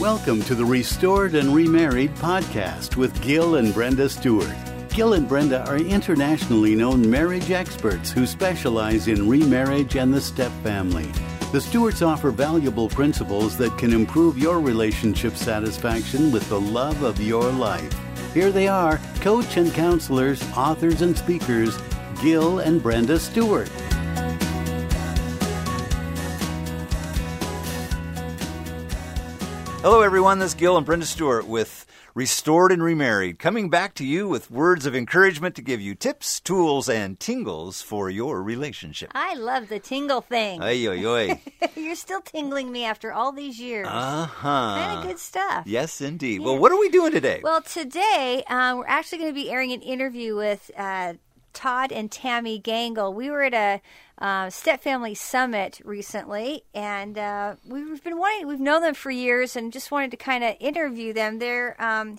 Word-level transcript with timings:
Welcome 0.00 0.40
to 0.44 0.54
the 0.54 0.64
Restored 0.64 1.34
and 1.34 1.54
Remarried 1.54 2.14
podcast 2.14 2.96
with 2.96 3.20
Gil 3.20 3.56
and 3.56 3.74
Brenda 3.74 4.08
Stewart. 4.08 4.56
Gil 4.88 5.12
and 5.12 5.28
Brenda 5.28 5.62
are 5.68 5.76
internationally 5.76 6.74
known 6.74 7.10
marriage 7.10 7.50
experts 7.50 8.10
who 8.10 8.26
specialize 8.26 9.08
in 9.08 9.28
remarriage 9.28 9.96
and 9.96 10.14
the 10.14 10.20
step 10.22 10.52
family. 10.62 11.04
The 11.52 11.60
Stewarts 11.60 12.00
offer 12.00 12.30
valuable 12.30 12.88
principles 12.88 13.58
that 13.58 13.76
can 13.76 13.92
improve 13.92 14.38
your 14.38 14.58
relationship 14.58 15.36
satisfaction 15.36 16.32
with 16.32 16.48
the 16.48 16.58
love 16.58 17.02
of 17.02 17.20
your 17.20 17.52
life. 17.52 17.94
Here 18.32 18.50
they 18.50 18.68
are, 18.68 18.96
coach 19.16 19.58
and 19.58 19.70
counselors, 19.74 20.42
authors 20.56 21.02
and 21.02 21.14
speakers, 21.14 21.76
Gil 22.22 22.60
and 22.60 22.82
Brenda 22.82 23.20
Stewart. 23.20 23.68
Hello, 29.82 30.02
everyone. 30.02 30.38
This 30.40 30.50
is 30.52 30.54
Gil 30.54 30.76
and 30.76 30.84
Brenda 30.84 31.06
Stewart 31.06 31.46
with 31.46 31.86
Restored 32.14 32.70
and 32.70 32.82
Remarried, 32.82 33.38
coming 33.38 33.70
back 33.70 33.94
to 33.94 34.04
you 34.04 34.28
with 34.28 34.50
words 34.50 34.84
of 34.84 34.94
encouragement 34.94 35.54
to 35.54 35.62
give 35.62 35.80
you 35.80 35.94
tips, 35.94 36.38
tools, 36.38 36.86
and 36.86 37.18
tingles 37.18 37.80
for 37.80 38.10
your 38.10 38.42
relationship. 38.42 39.10
I 39.14 39.34
love 39.36 39.70
the 39.70 39.78
tingle 39.78 40.20
thing. 40.20 40.60
Ay, 40.60 40.86
ay, 40.86 41.06
ay. 41.06 41.68
You're 41.76 41.94
still 41.94 42.20
tingling 42.20 42.70
me 42.70 42.84
after 42.84 43.10
all 43.10 43.32
these 43.32 43.58
years. 43.58 43.86
Uh 43.88 44.26
huh. 44.26 44.74
Kind 44.76 44.98
of 44.98 45.06
good 45.06 45.18
stuff. 45.18 45.66
Yes, 45.66 46.02
indeed. 46.02 46.40
Yeah. 46.42 46.48
Well, 46.48 46.58
what 46.58 46.72
are 46.72 46.78
we 46.78 46.90
doing 46.90 47.12
today? 47.12 47.40
Well, 47.42 47.62
today 47.62 48.42
uh, 48.48 48.74
we're 48.76 48.86
actually 48.86 49.18
going 49.18 49.30
to 49.30 49.34
be 49.34 49.50
airing 49.50 49.72
an 49.72 49.80
interview 49.80 50.36
with 50.36 50.70
uh, 50.76 51.14
Todd 51.52 51.92
and 51.92 52.10
Tammy 52.10 52.60
Gangle. 52.60 53.14
We 53.14 53.30
were 53.30 53.42
at 53.42 53.54
a 53.54 53.80
uh, 54.24 54.50
Step 54.50 54.82
Family 54.82 55.14
Summit 55.14 55.80
recently, 55.84 56.64
and 56.74 57.16
uh, 57.16 57.56
we've 57.66 58.02
been 58.02 58.18
wanting, 58.18 58.46
we've 58.46 58.60
known 58.60 58.82
them 58.82 58.94
for 58.94 59.10
years, 59.10 59.56
and 59.56 59.72
just 59.72 59.90
wanted 59.90 60.10
to 60.12 60.16
kind 60.16 60.44
of 60.44 60.56
interview 60.60 61.12
them. 61.12 61.38
They're 61.38 61.80
um, 61.82 62.18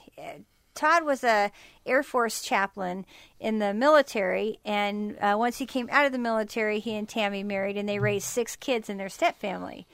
Todd 0.73 1.03
was 1.03 1.23
a 1.23 1.51
Air 1.85 2.03
Force 2.03 2.41
chaplain 2.41 3.05
in 3.39 3.59
the 3.59 3.73
military, 3.73 4.59
and 4.65 5.17
uh, 5.19 5.35
once 5.37 5.57
he 5.57 5.65
came 5.65 5.89
out 5.91 6.05
of 6.05 6.11
the 6.11 6.17
military, 6.17 6.79
he 6.79 6.95
and 6.95 7.07
Tammy 7.07 7.43
married, 7.43 7.77
and 7.77 7.87
they 7.87 7.99
raised 7.99 8.27
six 8.27 8.55
kids 8.55 8.89
in 8.89 8.97
their 8.97 9.09
step 9.09 9.39
family. 9.39 9.85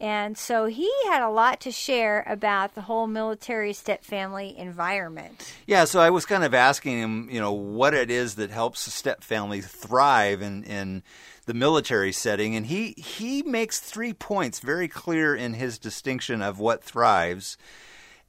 And 0.00 0.38
so 0.38 0.64
he 0.64 0.90
had 1.08 1.22
a 1.22 1.28
lot 1.28 1.60
to 1.60 1.70
share 1.70 2.24
about 2.26 2.74
the 2.74 2.82
whole 2.82 3.06
military 3.06 3.74
step 3.74 4.02
family 4.02 4.56
environment. 4.56 5.54
yeah, 5.66 5.84
so 5.84 6.00
I 6.00 6.08
was 6.08 6.24
kind 6.24 6.42
of 6.42 6.54
asking 6.54 6.98
him, 6.98 7.28
you 7.30 7.38
know, 7.38 7.52
what 7.52 7.92
it 7.92 8.10
is 8.10 8.36
that 8.36 8.50
helps 8.50 8.86
a 8.86 8.90
step 8.90 9.22
family 9.22 9.60
thrive 9.60 10.40
in, 10.40 10.64
in 10.64 11.02
the 11.44 11.54
military 11.54 12.12
setting, 12.12 12.54
and 12.54 12.66
he 12.66 12.92
he 12.96 13.42
makes 13.42 13.80
three 13.80 14.12
points 14.12 14.60
very 14.60 14.88
clear 14.88 15.34
in 15.34 15.54
his 15.54 15.78
distinction 15.78 16.40
of 16.40 16.58
what 16.58 16.84
thrives, 16.84 17.58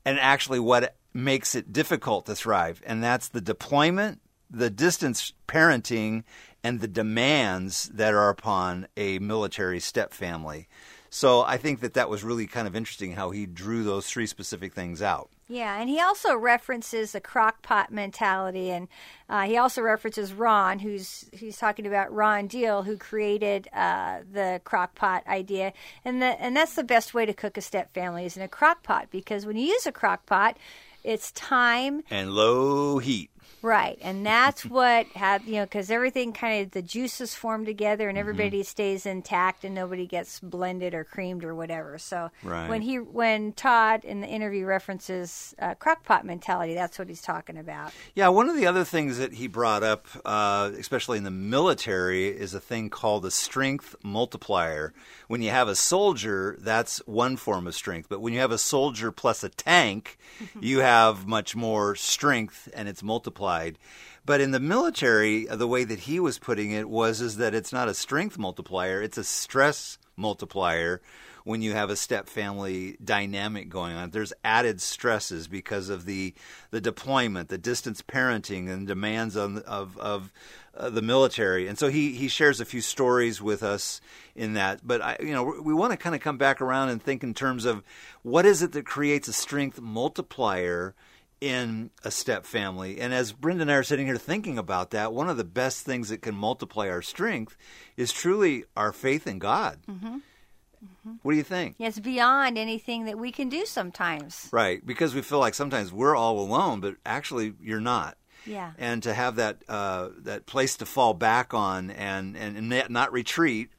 and 0.04 0.20
actually 0.20 0.60
what 0.60 0.96
makes 1.14 1.54
it 1.56 1.72
difficult 1.72 2.26
to 2.26 2.36
thrive, 2.36 2.82
and 2.86 3.04
that's 3.04 3.28
the 3.30 3.40
deployment, 3.40 4.20
the 4.50 4.70
distance 4.70 5.34
parenting, 5.48 6.24
and 6.64 6.80
the 6.80 6.88
demands 6.88 7.90
that 7.94 8.14
are 8.14 8.30
upon 8.30 8.88
a 8.98 9.20
military 9.20 9.80
step 9.80 10.14
family. 10.14 10.68
So 11.14 11.42
I 11.42 11.58
think 11.58 11.82
that 11.82 11.94
that 11.96 12.10
was 12.10 12.24
really 12.24 12.48
kind 12.48 12.70
of 12.70 12.76
interesting 12.76 13.12
how 13.12 13.32
he 13.32 13.46
drew 13.46 13.84
those 13.84 14.08
three 14.08 14.26
specific 14.26 14.74
things 14.74 15.02
out. 15.02 15.30
Yeah, 15.50 15.78
and 15.78 15.90
he 15.90 16.00
also 16.00 16.38
references 16.38 17.12
the 17.12 17.20
crock 17.20 17.62
pot 17.62 17.92
mentality, 17.92 18.72
and 18.72 18.88
uh, 19.28 19.42
he 19.42 19.58
also 19.58 19.82
references 19.82 20.32
Ron, 20.32 20.80
who's 20.80 21.30
he's 21.34 21.58
talking 21.58 21.86
about 21.86 22.14
Ron 22.14 22.48
Deal, 22.48 22.84
who 22.84 22.96
created 22.96 23.68
uh, 23.74 24.20
the 24.32 24.62
crock 24.64 24.96
pot 24.96 25.28
idea, 25.28 25.74
and 26.06 26.22
the, 26.22 26.28
and 26.42 26.56
that's 26.56 26.76
the 26.76 26.84
best 26.84 27.14
way 27.14 27.26
to 27.26 27.34
cook 27.34 27.58
a 27.58 27.62
step 27.62 27.94
family 27.94 28.26
is 28.26 28.38
in 28.38 28.44
a 28.44 28.48
crock 28.48 28.82
pot 28.82 29.10
because 29.12 29.46
when 29.46 29.58
you 29.58 29.66
use 29.66 29.86
a 29.86 29.92
crock 29.92 30.26
pot, 30.26 30.56
it's 31.04 31.34
time 31.34 32.04
And 32.10 32.32
low 32.32 33.00
heat. 33.00 33.31
Right, 33.62 33.98
and 34.02 34.26
that's 34.26 34.66
what 34.66 35.06
had 35.08 35.44
you 35.46 35.56
know 35.56 35.66
because 35.66 35.92
everything 35.92 36.34
kind 36.34 36.64
of 36.66 36.72
the 36.72 36.82
juices 36.82 37.36
form 37.36 37.66
together 37.66 38.06
Mm-hmm. 38.06 38.10
and 38.10 38.18
everybody 38.18 38.64
stays 38.64 39.06
intact 39.06 39.64
and 39.64 39.76
nobody 39.76 40.08
gets 40.08 40.40
blended 40.40 40.94
or 40.96 41.04
creamed 41.04 41.44
or 41.44 41.54
whatever. 41.54 41.98
So 42.00 42.32
Right. 42.44 42.68
when 42.70 42.82
he 42.82 42.98
when 43.00 43.54
Todd 43.54 44.04
in 44.04 44.22
the 44.22 44.28
interview 44.28 44.66
references 44.66 45.54
uh, 45.60 45.76
crockpot 45.76 46.24
mentality, 46.24 46.74
that's 46.74 46.98
what 46.98 47.08
he's 47.08 47.22
talking 47.22 47.58
about. 47.58 47.92
Yeah, 48.16 48.30
one 48.30 48.50
of 48.50 48.56
the 48.56 48.66
other 48.66 48.84
things 48.84 49.18
that 49.20 49.34
he 49.34 49.48
brought 49.48 49.84
up, 49.84 50.08
uh, 50.26 50.72
especially 50.78 51.18
in 51.20 51.24
the 51.24 51.32
military, 51.32 52.28
is 52.30 52.54
a 52.54 52.60
thing 52.60 52.90
called 52.90 53.24
the 53.24 53.32
strength 53.32 53.96
multiplier. 54.04 54.94
When 55.28 55.42
you 55.42 55.50
have 55.52 55.68
a 55.68 55.76
soldier, 55.76 56.58
that's 56.60 56.98
one 57.06 57.38
form 57.38 57.68
of 57.68 57.76
strength. 57.76 58.10
But 58.10 58.22
when 58.22 58.34
you 58.34 58.40
have 58.40 58.52
a 58.52 58.58
soldier 58.58 59.12
plus 59.12 59.44
a 59.44 59.50
tank, 59.50 60.18
you 60.60 60.80
have 60.80 61.28
much 61.28 61.56
more 61.56 61.96
strength 61.96 62.68
and 62.74 62.88
it's 62.90 63.04
multiplied. 63.04 63.51
But 64.26 64.42
in 64.42 64.52
the 64.52 64.60
military, 64.60 65.50
uh, 65.50 65.56
the 65.56 65.68
way 65.68 65.84
that 65.84 66.02
he 66.02 66.20
was 66.20 66.38
putting 66.38 66.72
it 66.72 66.90
was 66.90 67.22
is 67.22 67.38
that 67.38 67.56
it's 67.56 67.74
not 67.74 67.88
a 67.88 67.94
strength 67.94 68.38
multiplier, 68.38 69.02
it's 69.02 69.18
a 69.18 69.24
stress 69.24 69.98
multiplier 70.16 71.02
when 71.44 71.62
you 71.62 71.74
have 71.74 71.90
a 71.90 71.96
step 71.96 72.28
family 72.28 72.98
dynamic 73.04 73.70
going 73.70 73.96
on. 73.96 74.12
There's 74.12 74.34
added 74.44 74.82
stresses 74.82 75.48
because 75.48 75.90
of 75.90 76.06
the 76.06 76.34
the 76.70 76.82
deployment, 76.82 77.50
the 77.50 77.58
distance 77.58 78.02
parenting, 78.02 78.70
and 78.70 78.88
demands 78.88 79.36
on 79.36 79.60
of 79.60 79.98
of 79.98 80.32
uh, 80.76 80.90
the 80.90 81.02
military. 81.02 81.68
And 81.68 81.78
so 81.78 81.90
he 81.90 82.14
he 82.14 82.28
shares 82.28 82.62
a 82.62 82.66
few 82.66 82.82
stories 82.82 83.42
with 83.42 83.64
us 83.64 84.02
in 84.36 84.54
that. 84.54 84.82
But 84.86 85.02
I, 85.02 85.18
you 85.20 85.34
know, 85.34 85.44
we 85.44 85.74
want 85.74 85.92
to 85.92 85.98
kind 85.98 86.16
of 86.16 86.22
come 86.22 86.38
back 86.38 86.62
around 86.62 86.90
and 86.90 87.02
think 87.02 87.24
in 87.24 87.34
terms 87.34 87.66
of 87.66 87.84
what 88.22 88.46
is 88.46 88.62
it 88.62 88.72
that 88.74 88.86
creates 88.86 89.28
a 89.28 89.34
strength 89.34 89.82
multiplier 89.82 90.94
in 91.42 91.90
a 92.04 92.12
step 92.12 92.46
family. 92.46 93.02
And 93.02 93.14
as 93.14 93.34
Brenda 93.34 93.64
and 93.64 93.72
I 93.72 93.76
are 93.76 93.84
sitting 93.84 94.06
here 94.06 94.18
thinking 94.18 94.60
about 94.60 94.92
that, 94.92 95.12
one 95.12 95.28
of 95.28 95.38
the 95.38 95.44
best 95.44 95.84
things 95.84 96.10
that 96.10 96.22
can 96.22 96.36
multiply 96.36 96.88
our 96.88 97.02
strength 97.02 97.58
is 97.98 98.14
truly 98.14 98.66
our 98.78 98.94
faith 98.94 99.26
in 99.26 99.40
God. 99.40 99.80
What 101.24 101.32
do 101.32 101.38
you 101.38 101.44
think? 101.44 101.76
Yes, 101.78 102.00
beyond 102.00 102.58
anything 102.58 103.06
that 103.06 103.18
we 103.18 103.32
can 103.32 103.50
do 103.50 103.66
sometimes. 103.66 104.50
Right, 104.52 104.86
because 104.86 105.14
we 105.14 105.22
feel 105.22 105.40
like 105.40 105.54
sometimes 105.56 105.92
we're 105.92 106.16
all 106.16 106.40
alone, 106.40 106.80
but 106.80 106.96
actually 107.06 107.54
you're 107.62 107.82
not. 107.82 108.18
Yeah. 108.46 108.72
And 108.78 109.04
to 109.04 109.14
have 109.14 109.36
that 109.36 109.64
uh, 109.70 110.10
that 110.20 110.46
place 110.46 110.78
to 110.78 110.86
fall 110.86 111.14
back 111.14 111.54
on 111.54 111.92
and, 111.92 112.36
and, 112.36 112.58
and 112.72 112.90
not 112.90 113.12
retreat, 113.12 113.70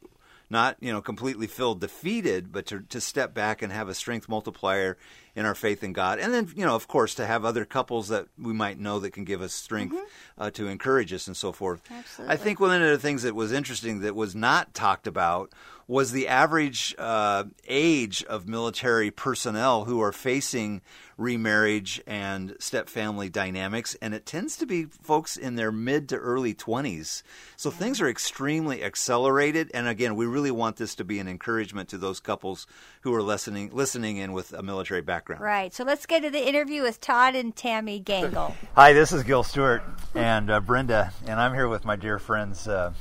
not 0.50 0.76
you 0.80 0.92
know 0.92 1.00
completely 1.00 1.48
feel 1.48 1.74
defeated, 1.74 2.52
but 2.52 2.66
to, 2.66 2.80
to 2.80 3.00
step 3.00 3.34
back 3.34 3.62
and 3.62 3.72
have 3.72 3.88
a 3.88 3.94
strength 3.94 4.28
multiplier 4.28 4.96
in 5.34 5.46
our 5.46 5.54
faith 5.54 5.82
in 5.82 5.92
God, 5.92 6.18
and 6.18 6.32
then 6.32 6.50
you 6.54 6.64
know 6.64 6.74
of 6.74 6.88
course 6.88 7.14
to 7.14 7.26
have 7.26 7.44
other 7.44 7.64
couples 7.64 8.08
that 8.08 8.26
we 8.38 8.52
might 8.52 8.78
know 8.78 8.98
that 9.00 9.12
can 9.12 9.24
give 9.24 9.42
us 9.42 9.52
strength 9.52 9.96
uh, 10.38 10.50
to 10.50 10.68
encourage 10.68 11.12
us 11.12 11.26
and 11.26 11.36
so 11.36 11.52
forth. 11.52 11.82
Absolutely. 11.90 12.32
I 12.32 12.36
think 12.36 12.60
one 12.60 12.82
of 12.82 12.88
the 12.88 12.98
things 12.98 13.22
that 13.22 13.34
was 13.34 13.52
interesting 13.52 14.00
that 14.00 14.14
was 14.14 14.34
not 14.34 14.74
talked 14.74 15.06
about 15.06 15.52
was 15.88 16.12
the 16.12 16.28
average 16.28 16.94
uh, 16.98 17.44
age 17.68 18.24
of 18.24 18.48
military 18.48 19.10
personnel 19.10 19.84
who 19.84 20.00
are 20.00 20.12
facing 20.12 20.80
remarriage 21.18 22.00
and 22.06 22.56
step 22.58 22.88
family 22.88 23.28
dynamics, 23.28 23.96
and 24.00 24.14
it 24.14 24.24
tends 24.24 24.56
to 24.56 24.66
be 24.66 24.84
folks 24.84 25.36
in 25.36 25.56
their 25.56 25.70
mid 25.70 26.08
to 26.08 26.16
early 26.16 26.54
20s. 26.54 27.22
So 27.56 27.70
things 27.70 28.00
are 28.00 28.08
extremely 28.08 28.82
accelerated, 28.82 29.70
and 29.74 29.86
again, 29.86 30.16
we 30.16 30.26
really 30.26 30.50
want 30.50 30.76
this 30.76 30.94
to 30.96 31.04
be 31.04 31.18
an 31.18 31.28
encouragement 31.28 31.88
to 31.90 31.98
those 31.98 32.20
couples 32.20 32.66
who 33.02 33.14
are 33.14 33.22
listening 33.22 33.70
listening 33.72 34.16
in 34.16 34.32
with 34.32 34.52
a 34.52 34.62
military 34.62 35.02
background. 35.02 35.21
Right. 35.28 35.72
So 35.72 35.84
let's 35.84 36.06
get 36.06 36.22
to 36.22 36.30
the 36.30 36.46
interview 36.46 36.82
with 36.82 37.00
Todd 37.00 37.34
and 37.34 37.54
Tammy 37.54 38.00
Gangle. 38.00 38.54
Hi, 38.74 38.92
this 38.92 39.12
is 39.12 39.22
Gil 39.22 39.42
Stewart 39.42 39.82
and 40.14 40.50
uh, 40.50 40.60
Brenda, 40.60 41.12
and 41.26 41.40
I'm 41.40 41.54
here 41.54 41.68
with 41.68 41.84
my 41.84 41.96
dear 41.96 42.18
friends 42.18 42.66
uh, 42.68 42.92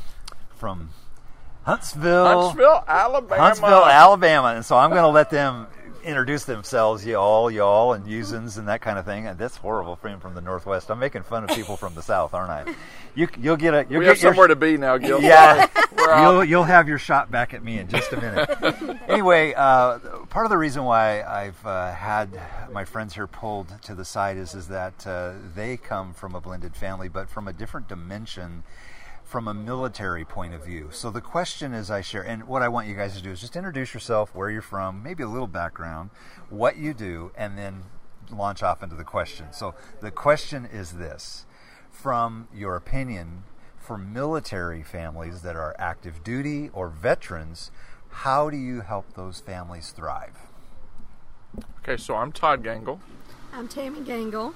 from 0.55 0.89
Huntsville, 1.63 2.25
Huntsville, 2.25 2.83
Alabama. 2.87 3.41
Huntsville, 3.41 3.85
Alabama. 3.85 4.47
And 4.55 4.65
so 4.65 4.77
I'm 4.77 4.89
going 4.89 5.03
to 5.03 5.07
let 5.09 5.29
them 5.29 5.68
introduce 6.03 6.45
themselves, 6.45 7.06
y'all, 7.06 7.51
y'all, 7.51 7.94
and 7.94 8.06
usins 8.06 8.57
and 8.57 8.67
that 8.67 8.81
kind 8.81 8.97
of 8.97 9.06
thing. 9.06 9.27
And 9.27 9.38
that's 9.38 9.57
horrible 9.57 9.95
for 9.95 10.07
him 10.09 10.19
from 10.19 10.33
the 10.33 10.41
Northwest. 10.41 10.89
I'm 10.89 10.97
making 11.00 11.21
fun 11.24 11.44
of 11.44 11.51
people 11.51 11.77
from 11.77 11.94
the 11.94 12.01
South, 12.01 12.33
aren't 12.33 12.50
I? 12.50 12.74
You, 13.13 13.27
you'll 13.39 13.57
get 13.57 13.74
a. 13.75 13.85
You'll 13.89 14.00
We 14.00 14.06
get 14.06 14.15
have 14.15 14.24
your- 14.24 14.31
somewhere 14.33 14.47
to 14.47 14.56
be 14.56 14.77
now, 14.77 14.97
Gil. 14.97 15.21
yeah, 15.21 15.67
you'll 16.24 16.44
you'll 16.45 16.63
have 16.63 16.88
your 16.88 16.97
shot 16.97 17.29
back 17.29 17.53
at 17.53 17.63
me 17.63 17.77
in 17.77 17.88
just 17.89 18.12
a 18.13 18.19
minute. 18.21 18.97
anyway, 19.09 19.53
uh, 19.53 20.00
part 20.31 20.45
of 20.45 20.50
the 20.50 20.57
reason 20.57 20.86
why 20.86 21.22
I've 21.24 21.63
uh, 21.66 21.94
had 21.94 22.30
my 22.72 22.86
friends 22.86 23.13
here 23.13 23.28
pulled 23.28 23.81
to 23.81 23.94
the 23.94 24.06
side 24.06 24.38
is 24.38 24.56
is 24.56 24.69
that 24.69 25.06
uh, 25.06 25.33
they 25.54 25.75
come 25.75 26.13
from 26.13 26.36
a 26.36 26.42
blended 26.42 26.74
family, 26.74 27.10
but 27.10 27.30
from 27.30 27.50
a 27.50 27.54
different 27.54 27.88
dimension. 27.88 28.63
From 29.24 29.48
a 29.48 29.54
military 29.54 30.25
point 30.25 30.54
of 30.54 30.66
view. 30.66 30.89
So 30.92 31.10
the 31.10 31.22
question 31.22 31.74
is 31.74 31.89
I 31.89 32.01
share, 32.01 32.22
and 32.22 32.50
what 32.50 32.62
I 32.62 32.68
want 32.68 32.89
you 32.89 32.95
guys 32.95 33.16
to 33.16 33.24
do 33.24 33.31
is 33.31 33.39
just 33.39 33.56
introduce 33.56 33.94
yourself, 33.94 34.36
where 34.36 34.50
you're 34.50 34.62
from, 34.62 35.01
maybe 35.01 35.24
a 35.24 35.28
little 35.28 35.48
background, 35.48 36.10
what 36.50 36.75
you 36.75 36.94
do, 36.94 37.31
and 37.38 37.57
then 37.57 37.84
launch 38.30 38.62
off 38.62 38.84
into 38.84 38.95
the 38.95 39.06
question. 39.06 39.54
So 39.54 39.74
the 40.01 40.12
question 40.12 40.66
is 40.66 40.94
this 40.98 41.45
from 41.89 42.50
your 42.54 42.75
opinion, 42.75 43.44
for 43.77 43.98
military 43.98 44.84
families 44.84 45.44
that 45.44 45.56
are 45.56 45.77
active 45.80 46.25
duty 46.25 46.69
or 46.74 46.89
veterans, 46.89 47.72
how 48.12 48.50
do 48.50 48.58
you 48.58 48.81
help 48.81 49.13
those 49.16 49.40
families 49.40 49.92
thrive? 49.92 50.38
Okay, 51.80 51.98
so 51.98 52.16
I'm 52.16 52.31
Todd 52.31 52.63
Gangle. 52.63 53.00
I'm 53.54 53.68
Tammy 53.68 54.02
Gangle. 54.02 54.54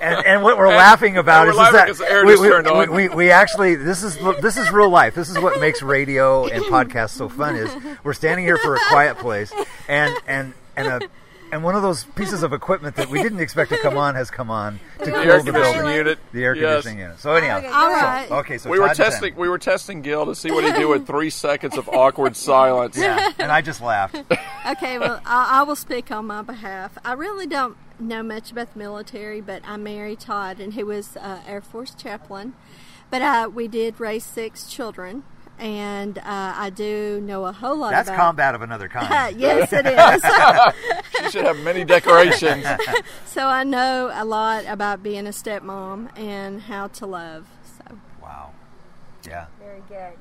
And, 0.00 0.26
and 0.26 0.42
what 0.42 0.58
we're 0.58 0.68
laughing 0.68 1.16
about 1.16 1.46
we're 1.46 1.52
is, 1.52 1.58
is 1.58 1.72
that 1.72 1.84
because 1.84 1.98
the 1.98 2.10
air 2.10 2.24
we, 2.24 2.32
just 2.32 2.42
we, 2.42 2.48
turned 2.48 2.66
on. 2.66 2.90
we, 2.90 3.08
we, 3.08 3.14
we 3.14 3.30
actually 3.30 3.76
this 3.76 4.02
is 4.02 4.16
this 4.40 4.56
is 4.56 4.70
real 4.70 4.90
life. 4.90 5.14
This 5.14 5.30
is 5.30 5.38
what 5.38 5.60
makes 5.60 5.82
radio 5.82 6.46
and 6.46 6.62
podcasts 6.64 7.10
so 7.10 7.28
fun. 7.28 7.56
Is 7.56 7.74
we're 8.04 8.12
standing 8.12 8.44
here 8.44 8.58
for 8.58 8.76
a 8.76 8.80
quiet 8.88 9.18
place, 9.18 9.52
and 9.88 10.14
and 10.26 10.54
and 10.76 10.86
a 10.86 11.00
and 11.56 11.64
one 11.64 11.74
of 11.74 11.80
those 11.80 12.04
pieces 12.04 12.42
of 12.42 12.52
equipment 12.52 12.96
that 12.96 13.08
we 13.08 13.22
didn't 13.22 13.40
expect 13.40 13.70
to 13.70 13.78
come 13.78 13.96
on 13.96 14.14
has 14.14 14.30
come 14.30 14.50
on 14.50 14.78
to 14.98 15.06
The 15.06 15.10
cool 15.10 15.20
air 15.20 15.38
the 15.38 15.44
conditioning 15.44 15.72
building. 15.80 15.96
unit. 15.96 16.18
The 16.32 16.44
air 16.44 16.54
Yes. 16.54 16.62
conditioning 16.84 16.98
unit. 16.98 17.18
So 17.20 17.32
anyhow, 17.32 17.58
Okay, 17.58 17.68
All 17.68 17.88
good. 18.28 18.32
okay. 18.40 18.58
So 18.58 18.68
we 18.68 18.78
were 18.78 18.88
Todd 18.88 18.90
and 18.90 18.96
Sam. 18.98 19.10
testing. 19.12 19.36
We 19.36 19.48
were 19.48 19.58
testing 19.58 20.02
Gil 20.02 20.26
to 20.26 20.34
see 20.34 20.50
what 20.50 20.64
he'd 20.64 20.74
do 20.74 20.88
with 20.88 21.06
three 21.06 21.30
seconds 21.30 21.78
of 21.78 21.88
awkward 21.88 22.36
silence. 22.50 22.98
Yeah, 22.98 23.32
and 23.38 23.50
I 23.50 23.62
just 23.62 23.80
laughed. 23.80 24.16
Okay, 24.68 24.98
well, 24.98 25.20
I, 25.24 25.60
I 25.60 25.62
will 25.62 25.76
speak 25.76 26.10
on 26.10 26.26
my 26.26 26.42
behalf. 26.42 26.98
I 27.04 27.12
really 27.12 27.46
don't 27.46 27.76
know 28.00 28.24
much 28.24 28.50
about 28.50 28.72
the 28.72 28.78
military, 28.80 29.40
but 29.40 29.62
I 29.64 29.76
married 29.76 30.18
Todd, 30.18 30.58
and 30.58 30.72
he 30.74 30.82
was 30.82 31.16
uh, 31.16 31.38
Air 31.46 31.60
Force 31.60 31.94
chaplain. 31.94 32.52
But 33.08 33.22
uh, 33.22 33.48
we 33.54 33.68
did 33.68 34.00
raise 34.00 34.24
six 34.24 34.66
children, 34.66 35.22
and 35.56 36.18
uh, 36.18 36.22
I 36.26 36.70
do 36.70 37.20
know 37.22 37.44
a 37.46 37.52
whole 37.52 37.76
lot 37.76 37.92
That's 37.92 38.08
about. 38.08 38.18
combat 38.18 38.56
of 38.56 38.62
another 38.62 38.88
kind. 38.88 39.36
yes, 39.40 39.72
it 39.72 39.86
is. 39.86 41.05
She 41.26 41.30
should 41.38 41.44
have 41.44 41.58
many 41.60 41.84
decorations. 41.84 42.64
so 43.26 43.46
I 43.46 43.64
know 43.64 44.10
a 44.12 44.24
lot 44.24 44.64
about 44.66 45.02
being 45.02 45.26
a 45.26 45.30
stepmom 45.30 46.16
and 46.18 46.62
how 46.62 46.88
to 46.88 47.06
love. 47.06 47.46
So 47.78 47.98
Wow. 48.22 48.52
Yeah. 49.26 49.46
Very 49.60 49.82
good. 49.88 50.12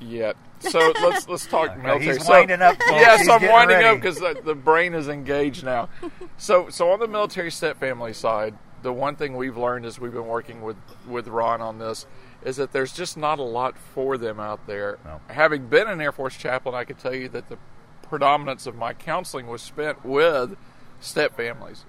Yeah. 0.00 0.32
So 0.60 0.92
let's 1.02 1.28
let's 1.28 1.46
talk 1.48 1.70
Okay, 1.70 1.82
military. 1.82 2.16
he's 2.16 2.26
So- 2.26 2.32
winding 2.32 2.62
up, 2.62 2.76
folks. 2.76 2.90
Yes, 2.92 3.20
He's 3.20 3.28
I'm 3.28 3.46
winding 3.46 3.76
ready. 3.78 3.88
up 3.88 3.96
because 3.96 4.18
the, 4.18 4.40
the 4.44 4.54
brain 4.54 4.94
is 4.94 5.08
engaged 5.08 5.64
now. 5.64 5.88
So 6.36 6.68
so 6.70 6.90
on 6.90 6.98
the 7.00 7.08
military 7.08 7.50
step 7.50 7.78
family 7.80 8.12
side, 8.12 8.54
the 8.82 8.92
one 8.92 9.16
thing 9.16 9.36
we've 9.36 9.56
learned 9.56 9.86
as 9.86 9.98
we've 9.98 10.12
been 10.12 10.26
working 10.26 10.62
with 10.62 10.76
with 11.06 11.28
Ron 11.28 11.60
on 11.60 11.78
this 11.78 12.06
is 12.44 12.56
that 12.56 12.72
there's 12.72 12.92
just 12.92 13.16
not 13.16 13.38
a 13.38 13.42
lot 13.42 13.76
for 13.76 14.16
them 14.16 14.38
out 14.38 14.66
there. 14.66 14.98
No. 15.04 15.20
Having 15.28 15.66
been 15.68 15.88
an 15.88 16.00
Air 16.00 16.12
Force 16.12 16.36
chaplain, 16.36 16.74
I 16.74 16.84
can 16.84 16.96
tell 16.96 17.14
you 17.14 17.28
that 17.30 17.48
the 17.48 17.56
predominance 18.08 18.66
of 18.66 18.74
my 18.76 18.92
counseling 18.94 19.46
was 19.46 19.62
spent 19.62 20.04
with 20.04 20.56
step 21.00 21.36
families. 21.36 21.84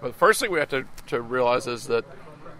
But 0.00 0.08
the 0.08 0.14
first 0.18 0.40
thing 0.40 0.50
we 0.50 0.58
have 0.58 0.68
to, 0.70 0.84
to 1.08 1.20
realize 1.20 1.66
is 1.66 1.86
that 1.86 2.04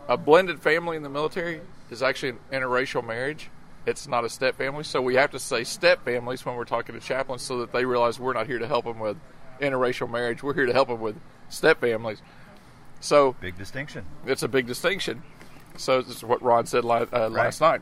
a 0.09 0.17
blended 0.17 0.61
family 0.61 0.97
in 0.97 1.03
the 1.03 1.09
military 1.09 1.61
is 1.91 2.03
actually 2.03 2.31
an 2.31 2.39
interracial 2.53 3.05
marriage. 3.05 3.50
It's 3.85 4.06
not 4.06 4.25
a 4.25 4.29
step 4.29 4.56
family, 4.56 4.85
so 4.85 5.03
we 5.03 5.17
have 5.17 5.33
to 5.33 5.41
say 5.41 5.65
step 5.65 6.05
families 6.05 6.47
when 6.47 6.55
we're 6.55 6.65
talking 6.65 6.94
to 6.94 7.00
chaplains 7.00 7.43
so 7.43 7.59
that 7.59 7.73
they 7.73 7.85
realize 7.85 8.21
we're 8.21 8.33
not 8.33 8.47
here 8.47 8.61
to 8.61 8.67
help 8.69 8.85
them 8.85 9.00
with 9.00 9.17
interracial 9.61 10.09
marriage. 10.09 10.43
We're 10.43 10.55
here 10.55 10.67
to 10.67 10.73
help 10.73 10.87
them 10.89 11.00
with 11.00 11.17
step 11.49 11.81
families. 11.81 12.23
So 13.00 13.35
Big 13.41 13.59
distinction. 13.59 14.05
it's 14.25 14.44
a 14.44 14.49
big 14.49 14.67
distinction. 14.69 15.23
So 15.79 16.00
this 16.03 16.17
is 16.17 16.23
what 16.23 16.41
Ron 16.43 16.67
said 16.67 16.85
la- 16.85 17.06
uh, 17.12 17.29
last 17.29 17.61
night. 17.61 17.81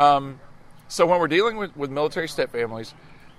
Um, 0.00 0.40
so 0.88 1.06
when 1.06 1.20
we're 1.20 1.28
dealing 1.28 1.56
with, 1.56 1.76
with 1.76 1.90
military 1.90 2.26
step 2.28 2.50
families, 2.50 2.92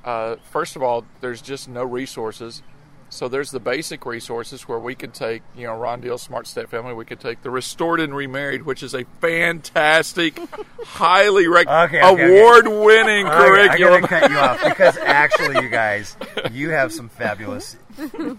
uh, 0.08 0.36
first 0.52 0.76
of 0.76 0.82
all, 0.84 1.06
there's 1.22 1.42
just 1.42 1.68
no 1.68 1.84
resources. 1.84 2.64
So 3.10 3.30
there's 3.30 3.52
the 3.52 3.60
basic 3.62 4.06
resources 4.06 4.68
where 4.68 4.80
we 4.80 4.94
could 4.94 5.14
take, 5.14 5.42
you 5.56 5.66
know, 5.66 5.78
Ron 5.78 6.02
Deal's 6.02 6.22
Smart 6.22 6.46
Step 6.46 6.70
Family. 6.70 6.94
We 6.94 7.06
could 7.06 7.22
take 7.22 7.42
the 7.42 7.50
Restored 7.50 8.02
and 8.02 8.14
Remarried, 8.14 8.64
which 8.64 8.84
is 8.84 8.94
a 8.94 9.06
fantastic, 9.22 10.38
highly 10.84 11.48
rec- 11.48 11.68
Okay, 11.68 12.02
okay, 12.02 12.04
okay. 12.04 12.40
award-winning 12.40 13.28
I- 13.28 13.32
I 13.32 13.46
curriculum. 13.48 14.02
gotta 14.02 14.08
cut 14.20 14.32
you 14.32 14.38
off 14.38 14.62
because 14.64 14.98
actually, 15.06 15.64
you 15.64 15.70
guys, 15.70 16.18
you 16.52 16.70
have 16.72 16.92
some 16.92 17.08
fabulous 17.08 17.78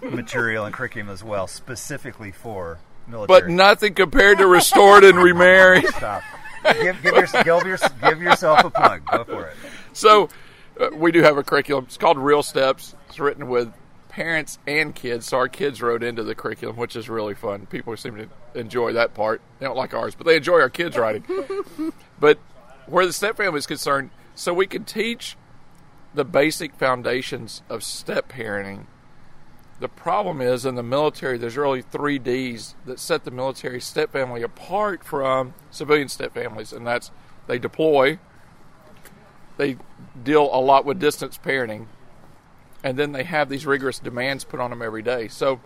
material 0.03 0.67
and 0.67 0.75
curriculum 0.75 1.09
as 1.09 1.25
well, 1.25 1.47
specifically 1.47 2.31
for 2.33 2.79
military. 3.07 3.41
but 3.41 3.49
nothing 3.49 3.95
compared 3.95 4.37
to 4.39 4.47
Restored 4.47 5.03
and 5.05 5.19
Remarried. 5.19 5.87
Stop. 5.89 6.23
Give, 6.65 7.01
give, 7.03 7.15
your, 7.15 7.27
give, 7.27 7.67
your, 7.67 7.79
give 8.03 8.21
yourself 8.23 8.65
a 8.65 8.71
plug. 8.71 9.03
Go 9.07 9.25
for 9.25 9.47
it. 9.47 9.57
So 9.95 10.29
uh, 10.79 10.91
we 10.95 11.13
do 11.13 11.23
have 11.23 11.37
a 11.37 11.43
curriculum. 11.43 11.85
It's 11.85 11.97
called 11.97 12.19
Real 12.19 12.43
Steps. 12.43 12.95
It's 13.09 13.19
written 13.19 13.49
with 13.49 13.73
parents 14.09 14.59
and 14.67 14.95
kids. 14.95 15.27
So 15.27 15.37
our 15.37 15.49
kids 15.49 15.81
wrote 15.81 16.03
into 16.03 16.25
the 16.25 16.35
curriculum, 16.35 16.77
which 16.77 16.97
is 16.97 17.09
really 17.09 17.35
fun. 17.35 17.67
People 17.67 17.97
seem 17.97 18.17
to 18.17 18.29
enjoy 18.59 18.93
that 18.95 19.15
part. 19.15 19.41
They 19.59 19.67
don't 19.67 19.77
like 19.77 19.95
ours, 19.95 20.15
but 20.15 20.27
they 20.27 20.37
enjoy 20.37 20.61
our 20.61 20.71
kids 20.71 20.97
writing. 20.97 21.25
but 22.21 22.39
where 22.87 23.07
the 23.07 23.13
step 23.13 23.37
family 23.37 23.59
is 23.59 23.67
concerned, 23.67 24.11
so 24.35 24.55
we 24.55 24.67
can 24.67 24.85
teach 24.85 25.37
the 26.15 26.25
basic 26.25 26.75
foundations 26.75 27.63
of 27.69 27.85
step 27.85 28.29
parenting. 28.29 28.87
The 29.81 29.89
problem 29.89 30.41
is 30.41 30.65
in 30.65 30.75
the 30.75 30.83
military, 30.83 31.39
there's 31.39 31.57
really 31.57 31.83
three 31.83 32.19
D's 32.19 32.75
that 32.87 32.99
set 32.99 33.25
the 33.25 33.31
military 33.31 33.81
step 33.81 34.13
family 34.13 34.43
apart 34.43 35.05
from 35.05 35.55
civilian 35.71 36.09
step 36.09 36.35
families, 36.35 36.73
and 36.73 36.87
that's 36.87 37.13
they 37.47 37.59
deploy, 37.59 38.19
they 39.59 39.77
deal 40.25 40.49
a 40.53 40.61
lot 40.61 40.87
with 40.87 40.99
distance 40.99 41.37
parenting, 41.37 41.87
and 42.83 42.99
then 42.99 43.13
they 43.13 43.25
have 43.25 43.51
these 43.51 43.67
rigorous 43.67 43.99
demands 43.99 44.45
put 44.45 44.61
on 44.61 44.71
them 44.71 44.81
every 44.81 45.03
day. 45.03 45.29
So, 45.29 45.61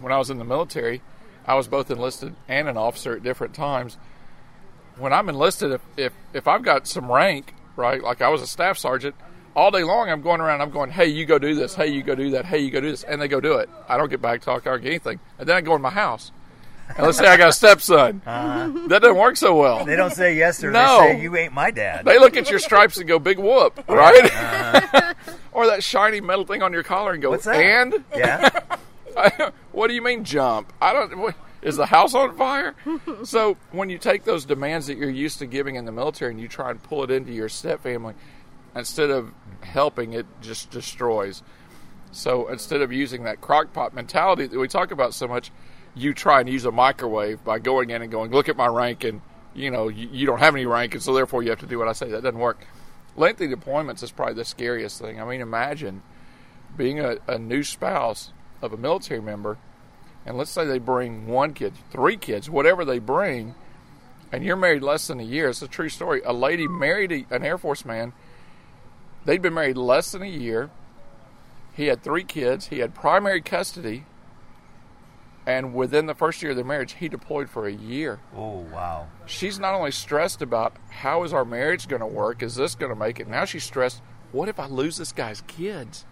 when 0.00 0.12
I 0.12 0.18
was 0.18 0.28
in 0.28 0.38
the 0.38 0.44
military, 0.44 1.00
I 1.46 1.54
was 1.54 1.68
both 1.68 1.90
enlisted 1.90 2.34
and 2.48 2.68
an 2.68 2.76
officer 2.76 3.14
at 3.14 3.22
different 3.22 3.54
times. 3.54 3.96
When 4.98 5.12
I'm 5.12 5.28
enlisted, 5.28 5.72
if 5.72 5.80
if, 5.96 6.12
if 6.34 6.48
I've 6.48 6.62
got 6.62 6.86
some 6.86 7.10
rank, 7.10 7.54
right, 7.76 8.02
like 8.02 8.20
I 8.20 8.28
was 8.28 8.42
a 8.42 8.46
staff 8.46 8.76
sergeant, 8.76 9.14
all 9.54 9.70
day 9.70 9.84
long 9.84 10.10
I'm 10.10 10.20
going 10.20 10.40
around, 10.40 10.60
I'm 10.60 10.70
going, 10.70 10.90
hey, 10.90 11.06
you 11.06 11.24
go 11.24 11.38
do 11.38 11.54
this, 11.54 11.74
hey, 11.74 11.86
you 11.86 12.02
go 12.02 12.14
do 12.14 12.32
that, 12.32 12.44
hey, 12.44 12.58
you 12.58 12.70
go 12.70 12.80
do 12.80 12.90
this, 12.90 13.04
and 13.04 13.22
they 13.22 13.28
go 13.28 13.40
do 13.40 13.54
it. 13.54 13.70
I 13.88 13.96
don't 13.96 14.10
get 14.10 14.20
back 14.20 14.42
talk, 14.42 14.66
I 14.66 14.70
don't 14.70 14.82
get 14.82 14.90
anything, 14.90 15.20
and 15.38 15.48
then 15.48 15.56
I 15.56 15.60
go 15.60 15.74
in 15.74 15.82
my 15.82 15.90
house. 15.90 16.32
And 16.88 16.98
let's 17.06 17.18
say 17.18 17.26
I 17.26 17.36
got 17.36 17.48
a 17.48 17.52
stepson. 17.52 18.22
That 18.24 19.00
doesn't 19.00 19.16
work 19.16 19.36
so 19.36 19.56
well. 19.56 19.76
Uh-huh. 19.76 19.84
They 19.84 19.96
don't 19.96 20.12
say 20.12 20.36
yes 20.36 20.62
or 20.62 20.70
No. 20.70 21.00
they 21.00 21.12
say 21.14 21.22
you 21.22 21.36
ain't 21.36 21.52
my 21.52 21.70
dad. 21.70 22.04
They 22.04 22.18
look 22.18 22.36
at 22.36 22.50
your 22.50 22.58
stripes 22.58 22.96
and 22.98 23.06
go, 23.08 23.18
"Big 23.18 23.38
whoop," 23.38 23.82
right? 23.88 25.14
or 25.52 25.66
that 25.66 25.82
shiny 25.82 26.20
metal 26.20 26.44
thing 26.44 26.62
on 26.62 26.72
your 26.72 26.82
collar 26.82 27.12
and 27.12 27.22
go, 27.22 27.30
What's 27.30 27.44
that? 27.44 27.56
"And 27.56 28.04
yeah. 28.14 28.50
what 29.72 29.88
do 29.88 29.94
you 29.94 30.02
mean 30.02 30.24
jump? 30.24 30.72
I 30.80 30.92
don't. 30.92 31.18
What, 31.18 31.34
is 31.62 31.76
the 31.76 31.86
house 31.86 32.14
on 32.14 32.36
fire? 32.36 32.74
so 33.24 33.56
when 33.72 33.90
you 33.90 33.98
take 33.98 34.22
those 34.24 34.44
demands 34.44 34.86
that 34.86 34.98
you're 34.98 35.10
used 35.10 35.38
to 35.40 35.46
giving 35.46 35.74
in 35.74 35.84
the 35.84 35.90
military 35.92 36.30
and 36.30 36.40
you 36.40 36.46
try 36.46 36.70
and 36.70 36.80
pull 36.82 37.02
it 37.02 37.10
into 37.10 37.32
your 37.32 37.48
step 37.48 37.82
family, 37.82 38.14
instead 38.76 39.10
of 39.10 39.32
helping, 39.62 40.12
it 40.12 40.26
just 40.42 40.70
destroys. 40.70 41.42
So 42.12 42.46
instead 42.48 42.82
of 42.82 42.92
using 42.92 43.24
that 43.24 43.40
crock 43.40 43.72
pot 43.72 43.94
mentality 43.94 44.46
that 44.46 44.58
we 44.58 44.68
talk 44.68 44.92
about 44.92 45.12
so 45.12 45.26
much, 45.26 45.50
you 45.96 46.12
try 46.12 46.40
and 46.40 46.48
use 46.48 46.64
a 46.66 46.70
microwave 46.70 47.42
by 47.42 47.58
going 47.58 47.90
in 47.90 48.02
and 48.02 48.12
going, 48.12 48.30
look 48.30 48.48
at 48.48 48.56
my 48.56 48.66
rank, 48.66 49.02
and 49.02 49.22
you 49.54 49.70
know 49.70 49.88
you, 49.88 50.08
you 50.12 50.26
don't 50.26 50.38
have 50.38 50.54
any 50.54 50.66
rank, 50.66 50.94
and 50.94 51.02
so 51.02 51.14
therefore 51.14 51.42
you 51.42 51.50
have 51.50 51.60
to 51.60 51.66
do 51.66 51.78
what 51.78 51.88
I 51.88 51.92
say. 51.92 52.10
That 52.10 52.22
doesn't 52.22 52.38
work. 52.38 52.66
Lengthy 53.16 53.48
deployments 53.48 54.02
is 54.02 54.12
probably 54.12 54.34
the 54.34 54.44
scariest 54.44 55.00
thing. 55.00 55.20
I 55.20 55.24
mean, 55.24 55.40
imagine 55.40 56.02
being 56.76 57.00
a, 57.00 57.16
a 57.26 57.38
new 57.38 57.62
spouse 57.62 58.30
of 58.60 58.74
a 58.74 58.76
military 58.76 59.22
member, 59.22 59.56
and 60.26 60.36
let's 60.36 60.50
say 60.50 60.66
they 60.66 60.78
bring 60.78 61.26
one 61.26 61.54
kid, 61.54 61.72
three 61.90 62.18
kids, 62.18 62.50
whatever 62.50 62.84
they 62.84 62.98
bring, 62.98 63.54
and 64.30 64.44
you're 64.44 64.56
married 64.56 64.82
less 64.82 65.06
than 65.06 65.18
a 65.18 65.24
year. 65.24 65.48
It's 65.48 65.62
a 65.62 65.68
true 65.68 65.88
story. 65.88 66.20
A 66.26 66.32
lady 66.34 66.68
married 66.68 67.10
a, 67.10 67.26
an 67.34 67.42
Air 67.42 67.56
Force 67.56 67.86
man. 67.86 68.12
They'd 69.24 69.40
been 69.40 69.54
married 69.54 69.78
less 69.78 70.12
than 70.12 70.22
a 70.22 70.26
year. 70.26 70.70
He 71.72 71.86
had 71.86 72.02
three 72.02 72.24
kids. 72.24 72.66
He 72.66 72.80
had 72.80 72.94
primary 72.94 73.40
custody. 73.40 74.04
And 75.46 75.74
within 75.74 76.06
the 76.06 76.14
first 76.14 76.42
year 76.42 76.50
of 76.50 76.56
their 76.56 76.64
marriage, 76.64 76.94
he 76.94 77.08
deployed 77.08 77.48
for 77.48 77.66
a 77.66 77.72
year. 77.72 78.18
Oh 78.34 78.66
wow. 78.72 79.06
She's 79.26 79.60
not 79.60 79.74
only 79.74 79.92
stressed 79.92 80.42
about 80.42 80.74
how 80.90 81.22
is 81.22 81.32
our 81.32 81.44
marriage 81.44 81.86
going 81.86 82.00
to 82.00 82.06
work? 82.06 82.42
Is 82.42 82.56
this 82.56 82.74
going 82.74 82.90
to 82.90 82.98
make 82.98 83.20
it? 83.20 83.28
Now 83.28 83.44
she's 83.44 83.62
stressed. 83.62 84.02
What 84.32 84.48
if 84.48 84.58
I 84.58 84.66
lose 84.66 84.96
this 84.96 85.12
guy's 85.12 85.42
kids? 85.42 86.04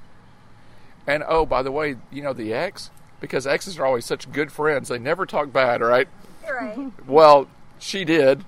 And 1.07 1.25
oh, 1.27 1.45
by 1.45 1.63
the 1.63 1.73
way, 1.73 1.97
you 2.13 2.23
know 2.23 2.33
the 2.33 2.53
ex 2.53 2.91
because 3.21 3.47
exes 3.47 3.79
are 3.79 3.85
always 3.85 4.05
such 4.05 4.31
good 4.31 4.53
friends. 4.53 4.89
They 4.89 4.99
never 4.99 5.27
talk 5.27 5.53
bad, 5.53 5.81
right? 5.81 6.09
Right. 6.49 6.93
Well, 7.07 7.49
she 7.79 8.05
did 8.05 8.45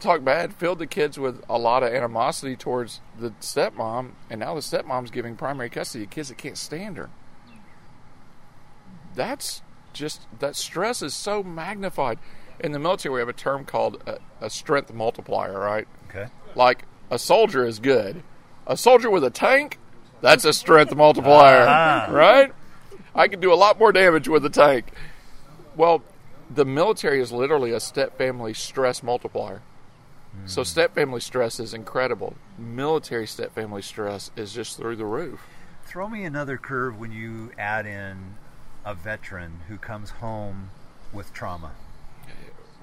talk 0.00 0.24
bad, 0.24 0.54
filled 0.54 0.78
the 0.78 0.86
kids 0.86 1.18
with 1.18 1.42
a 1.48 1.58
lot 1.58 1.82
of 1.82 1.92
animosity 1.92 2.56
towards 2.56 3.00
the 3.18 3.30
stepmom, 3.40 4.12
and 4.28 4.40
now 4.40 4.54
the 4.54 4.60
stepmom's 4.60 5.10
giving 5.10 5.36
primary 5.36 5.70
custody 5.70 6.06
to 6.06 6.10
kids 6.10 6.28
that 6.28 6.38
can't 6.38 6.58
stand 6.58 6.96
her. 6.96 7.10
That's 9.14 9.62
just 9.92 10.26
that 10.38 10.56
stress 10.56 11.02
is 11.02 11.14
so 11.14 11.42
magnified. 11.42 12.18
In 12.58 12.72
the 12.72 12.78
military, 12.78 13.14
we 13.14 13.20
have 13.20 13.28
a 13.28 13.32
term 13.32 13.64
called 13.64 14.02
a, 14.06 14.18
a 14.40 14.50
strength 14.50 14.92
multiplier, 14.92 15.58
right? 15.58 15.88
Okay. 16.08 16.26
Like 16.54 16.84
a 17.10 17.18
soldier 17.18 17.64
is 17.64 17.78
good. 17.78 18.22
A 18.66 18.76
soldier 18.76 19.10
with 19.10 19.24
a 19.24 19.30
tank, 19.30 19.78
that's 20.20 20.44
a 20.44 20.52
strength 20.52 20.94
multiplier, 20.94 21.64
Ah. 21.66 22.08
right? 22.10 22.52
I 23.14 23.28
can 23.28 23.40
do 23.40 23.52
a 23.52 23.56
lot 23.56 23.78
more 23.78 23.92
damage 23.92 24.28
with 24.28 24.44
a 24.44 24.50
tank. 24.50 24.92
Well, 25.74 26.02
the 26.50 26.64
military 26.64 27.20
is 27.20 27.32
literally 27.32 27.72
a 27.72 27.80
step 27.80 28.18
family 28.18 28.54
stress 28.54 29.02
multiplier. 29.02 29.62
So 30.46 30.62
step 30.62 30.94
family 30.94 31.20
stress 31.20 31.58
is 31.58 31.74
incredible. 31.74 32.34
Military 32.56 33.26
step 33.26 33.52
family 33.52 33.82
stress 33.82 34.30
is 34.36 34.52
just 34.52 34.76
through 34.76 34.94
the 34.96 35.04
roof. 35.04 35.40
Throw 35.84 36.08
me 36.08 36.24
another 36.24 36.56
curve 36.56 36.98
when 37.00 37.10
you 37.10 37.50
add 37.58 37.84
in 37.84 38.36
a 38.84 38.94
veteran 38.94 39.60
who 39.68 39.76
comes 39.76 40.10
home 40.10 40.70
with 41.12 41.32
trauma. 41.32 41.72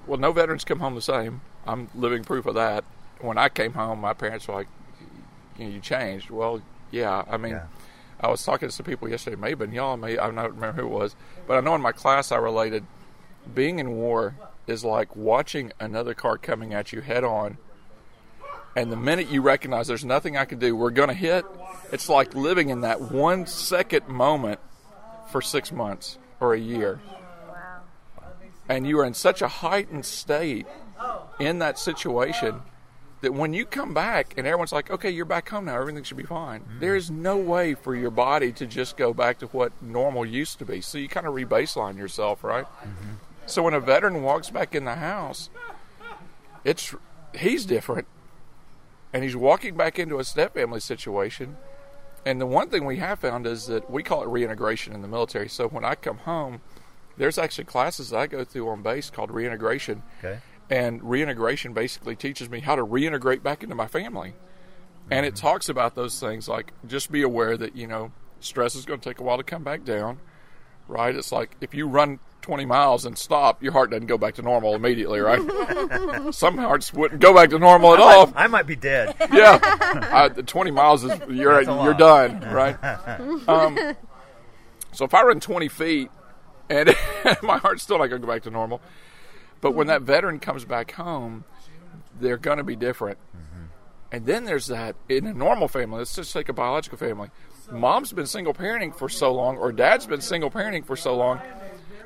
Well, 0.06 0.20
no 0.20 0.32
veterans 0.32 0.64
come 0.64 0.80
home 0.80 0.96
the 0.96 1.02
same. 1.02 1.42
I'm 1.66 1.90
living 1.94 2.24
proof 2.24 2.46
of 2.46 2.56
that. 2.56 2.84
When 3.20 3.38
I 3.38 3.50
came 3.50 3.74
home, 3.74 4.00
my 4.00 4.14
parents 4.14 4.48
were 4.48 4.54
like, 4.54 4.68
"You, 5.58 5.66
know, 5.66 5.72
you 5.72 5.80
changed." 5.82 6.30
Well, 6.30 6.62
yeah. 6.92 7.24
I 7.30 7.38
mean, 7.38 7.54
Yeah. 7.54 7.66
I 8.20 8.30
was 8.30 8.44
talking 8.44 8.68
to 8.68 8.74
some 8.74 8.86
people 8.86 9.10
yesterday. 9.10 9.36
maybe 9.36 9.68
may 9.68 9.76
y'all. 9.76 9.98
May 9.98 10.18
I 10.18 10.28
don't 10.28 10.36
remember 10.36 10.74
who 10.82 10.88
it 10.88 10.92
was, 10.92 11.16
but 11.46 11.58
I 11.58 11.62
know 11.62 11.76
in 11.76 11.82
my 11.82 11.92
class 11.92 12.32
I 12.32 12.38
related. 12.38 12.86
Being 13.54 13.80
in 13.80 13.92
war 13.92 14.36
is 14.66 14.84
like 14.84 15.16
watching 15.16 15.72
another 15.80 16.14
car 16.14 16.38
coming 16.38 16.74
at 16.74 16.92
you 16.92 17.02
head 17.02 17.24
on, 17.24 17.58
and 18.76 18.92
the 18.92 18.98
minute 18.98 19.30
you 19.30 19.42
recognize 19.42 19.88
there's 19.88 20.04
nothing 20.06 20.36
I 20.38 20.46
can 20.46 20.60
do, 20.60 20.76
we're 20.76 20.92
going 20.92 21.08
to 21.10 21.16
hit. 21.16 21.46
It's 21.92 22.10
like 22.10 22.36
living 22.36 22.70
in 22.70 22.82
that 22.82 23.00
one 23.02 23.46
second 23.46 24.08
moment 24.10 24.60
for 25.32 25.42
six 25.42 25.72
months 25.72 26.18
or 26.40 26.54
a 26.54 26.60
year 26.60 27.00
Wow. 27.48 27.82
and 28.70 28.88
you 28.88 29.00
are 29.00 29.06
in 29.06 29.14
such 29.14 29.42
a 29.42 29.48
heightened 29.48 30.06
state 30.06 30.68
in 31.40 31.60
that 31.60 31.78
situation 31.80 32.62
that 33.22 33.34
when 33.34 33.52
you 33.54 33.66
come 33.66 33.94
back 33.96 34.36
and 34.38 34.46
everyone's 34.46 34.72
like, 34.72 34.92
okay, 34.92 35.10
you're 35.10 35.26
back 35.26 35.50
home 35.50 35.66
now, 35.66 35.76
everything 35.76 36.04
should 36.04 36.18
be 36.18 36.24
fine. 36.24 36.62
Mm-hmm. 36.62 36.80
There 36.80 36.96
is 36.96 37.10
no 37.10 37.36
way 37.38 37.74
for 37.74 37.96
your 37.96 38.12
body 38.12 38.52
to 38.54 38.68
just 38.68 38.96
go 38.96 39.12
back 39.14 39.40
to 39.40 39.48
what 39.48 39.72
normal 39.82 40.24
used 40.26 40.60
to 40.60 40.66
be. 40.66 40.82
So 40.82 41.00
you 41.00 41.08
kind 41.08 41.26
of 41.26 41.34
rebaseline 41.34 41.98
yourself, 41.98 42.44
right? 42.44 42.66
Mm-hmm. 42.66 43.14
So 43.48 43.64
when 43.64 43.74
a 43.74 43.80
veteran 43.80 44.22
walks 44.22 44.52
back 44.52 44.76
in 44.76 44.86
the 44.86 44.96
house, 44.96 45.50
it's 46.64 46.94
he's 47.36 47.66
different, 47.66 48.08
and 49.14 49.24
he's 49.24 49.36
walking 49.36 49.76
back 49.76 49.98
into 49.98 50.20
a 50.20 50.24
step 50.24 50.54
family 50.54 50.80
situation. 50.80 51.58
And 52.28 52.42
the 52.42 52.46
one 52.46 52.70
thing 52.70 52.84
we 52.84 52.98
have 52.98 53.20
found 53.20 53.48
is 53.48 53.68
that 53.68 53.90
we 53.90 54.04
call 54.04 54.22
it 54.22 54.28
reintegration 54.28 54.92
in 54.92 55.02
the 55.02 55.08
military. 55.08 55.48
So 55.48 55.70
when 55.70 55.86
I 55.86 55.96
come 55.96 56.18
home, 56.18 56.60
there's 57.16 57.38
actually 57.38 57.64
classes 57.64 58.10
that 58.10 58.18
I 58.18 58.28
go 58.28 58.44
through 58.44 58.68
on 58.68 58.82
base 58.82 59.10
called 59.10 59.32
reintegration. 59.32 60.04
Okay. 60.20 60.40
And 60.70 61.02
reintegration 61.02 61.72
basically 61.72 62.18
teaches 62.18 62.50
me 62.50 62.60
how 62.60 62.76
to 62.76 62.86
reintegrate 62.86 63.44
back 63.44 63.64
into 63.64 63.76
my 63.76 63.88
family. 63.88 64.34
And 65.10 65.26
it 65.26 65.36
mm-hmm. 65.36 65.48
talks 65.48 65.70
about 65.70 65.96
those 65.96 66.20
things 66.20 66.50
like 66.50 66.74
just 66.86 67.14
be 67.14 67.22
aware 67.22 67.56
that, 67.56 67.78
you 67.78 67.88
know, 67.88 68.12
stress 68.42 68.76
is 68.76 68.84
going 68.84 69.00
to 69.00 69.10
take 69.10 69.22
a 69.22 69.24
while 69.24 69.38
to 69.38 69.44
come 69.44 69.64
back 69.64 69.86
down, 69.86 70.20
right? 70.90 71.16
It's 71.16 71.32
like 71.32 71.56
if 71.62 71.74
you 71.74 71.88
run 71.88 72.20
20 72.48 72.64
miles 72.66 73.06
and 73.06 73.18
stop, 73.18 73.62
your 73.62 73.74
heart 73.74 73.92
doesn't 73.92 74.08
go 74.08 74.18
back 74.18 74.36
to 74.36 74.42
normal 74.42 74.74
immediately, 74.74 75.20
right? 75.20 75.42
Some 76.34 76.58
hearts 76.58 76.94
wouldn't 76.94 77.20
go 77.20 77.34
back 77.34 77.50
to 77.50 77.60
normal 77.60 77.94
at 77.94 78.00
all. 78.00 78.32
I 78.38 78.48
might 78.48 78.66
be 78.66 78.78
dead. 78.78 79.16
Yeah, 79.34 80.30
the 80.30 80.44
20 80.44 80.72
miles 80.72 81.04
is 81.04 81.12
you're 81.30 81.62
you're 81.62 81.94
done, 81.94 82.40
right? 82.40 82.82
Um, 83.50 83.78
so 84.94 85.04
if 85.04 85.14
I 85.14 85.24
run 85.24 85.42
20 85.42 85.68
feet 85.68 86.10
and 86.70 86.96
my 87.44 87.58
heart's 87.58 87.84
still 87.84 87.98
not 87.98 88.08
going 88.08 88.22
to 88.22 88.26
go 88.26 88.34
back 88.34 88.44
to 88.44 88.50
normal, 88.50 88.82
but 89.60 89.72
when 89.72 89.88
that 89.88 90.04
veteran 90.04 90.40
comes 90.40 90.64
back 90.64 90.92
home, 90.92 91.44
they're 92.22 92.38
going 92.38 92.60
to 92.60 92.64
be 92.64 92.78
different. 92.78 93.18
And 94.10 94.26
then 94.26 94.46
there's 94.46 94.68
that 94.68 94.96
in 95.10 95.28
a 95.28 95.34
normal 95.34 95.68
family. 95.68 95.98
Let's 95.98 96.16
just 96.16 96.32
take 96.32 96.48
a 96.48 96.54
biological 96.54 96.98
family. 96.98 97.30
Mom's 97.70 98.14
been 98.14 98.26
single 98.26 98.54
parenting 98.54 98.96
for 98.98 99.10
so 99.10 99.34
long, 99.34 99.58
or 99.58 99.74
dad's 99.74 100.06
been 100.08 100.22
single 100.22 100.50
parenting 100.50 100.86
for 100.86 100.96
so 100.96 101.14
long, 101.18 101.42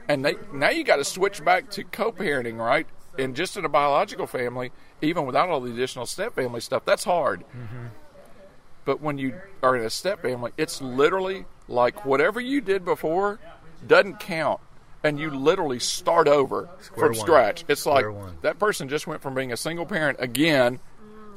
and 0.08 0.25
they 0.25 0.36
now 0.53 0.70
you 0.70 0.84
got 0.84 0.98
to 0.98 1.05
switch 1.05 1.43
back 1.43 1.70
to 1.72 1.84
co-parenting, 1.84 2.58
right? 2.58 2.88
And 3.17 3.36
just 3.36 3.58
in 3.58 3.65
a 3.65 3.70
biological 3.70 4.27
family, 4.27 4.72
even 5.01 5.25
without 5.25 5.50
all 5.50 5.60
the 5.60 5.72
additional 5.72 6.05
step 6.05 6.36
family 6.36 6.62
stuff, 6.62 6.86
that's 6.86 7.03
hard. 7.03 7.41
Mm-hmm. 7.41 7.88
But 8.86 9.01
when 9.01 9.17
you 9.17 9.39
are 9.62 9.75
in 9.75 9.84
a 9.84 9.89
step 9.89 10.22
family, 10.22 10.51
it's 10.58 10.81
literally 10.81 11.46
like 11.67 12.05
whatever 12.05 12.39
you 12.39 12.62
did 12.62 12.86
before 12.86 13.39
doesn't 13.86 14.20
count. 14.20 14.60
And 15.03 15.20
you 15.20 15.31
literally 15.31 15.79
start 15.79 16.27
over 16.27 16.70
Square 16.81 17.08
from 17.08 17.17
one. 17.17 17.25
scratch. 17.25 17.65
It's 17.67 17.86
like 17.88 18.05
one. 18.05 18.38
that 18.43 18.60
person 18.60 18.88
just 18.88 19.08
went 19.08 19.22
from 19.24 19.34
being 19.34 19.51
a 19.51 19.58
single 19.58 19.86
parent 19.86 20.17
again 20.20 20.79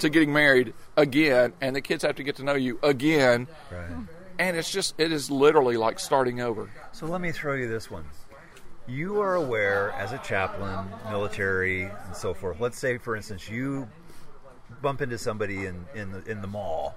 to 0.01 0.11
getting 0.11 0.33
married 0.33 0.75
again, 0.97 1.53
and 1.61 1.75
the 1.75 1.81
kids 1.81 2.03
have 2.03 2.17
to 2.17 2.23
get 2.23 2.37
to 2.37 2.45
know 2.45 2.55
you 2.55 2.79
again. 2.83 3.47
Right. 3.71 4.07
And 4.39 4.57
it's 4.57 4.71
just, 4.71 4.95
it 4.99 5.13
is 5.13 5.31
literally 5.31 5.77
like 5.77 5.99
starting 6.01 6.41
over. 6.41 6.69
So 6.93 7.07
let 7.07 7.21
me 7.21 7.33
throw 7.33 7.55
you 7.55 7.69
this 7.69 7.91
one. 7.91 8.05
You 8.87 9.21
are 9.21 9.35
aware 9.35 9.93
as 9.93 10.13
a 10.13 10.19
chaplain, 10.19 10.87
military, 11.11 11.85
and 11.85 12.15
so 12.15 12.35
forth. 12.35 12.61
Let's 12.61 12.79
say, 12.79 12.99
for 12.99 13.17
instance, 13.17 13.49
you 13.49 13.89
bump 14.83 15.01
into 15.01 15.17
somebody 15.17 15.65
in, 15.65 15.87
in, 15.95 16.13
the, 16.13 16.25
in 16.31 16.43
the 16.43 16.47
mall 16.47 16.95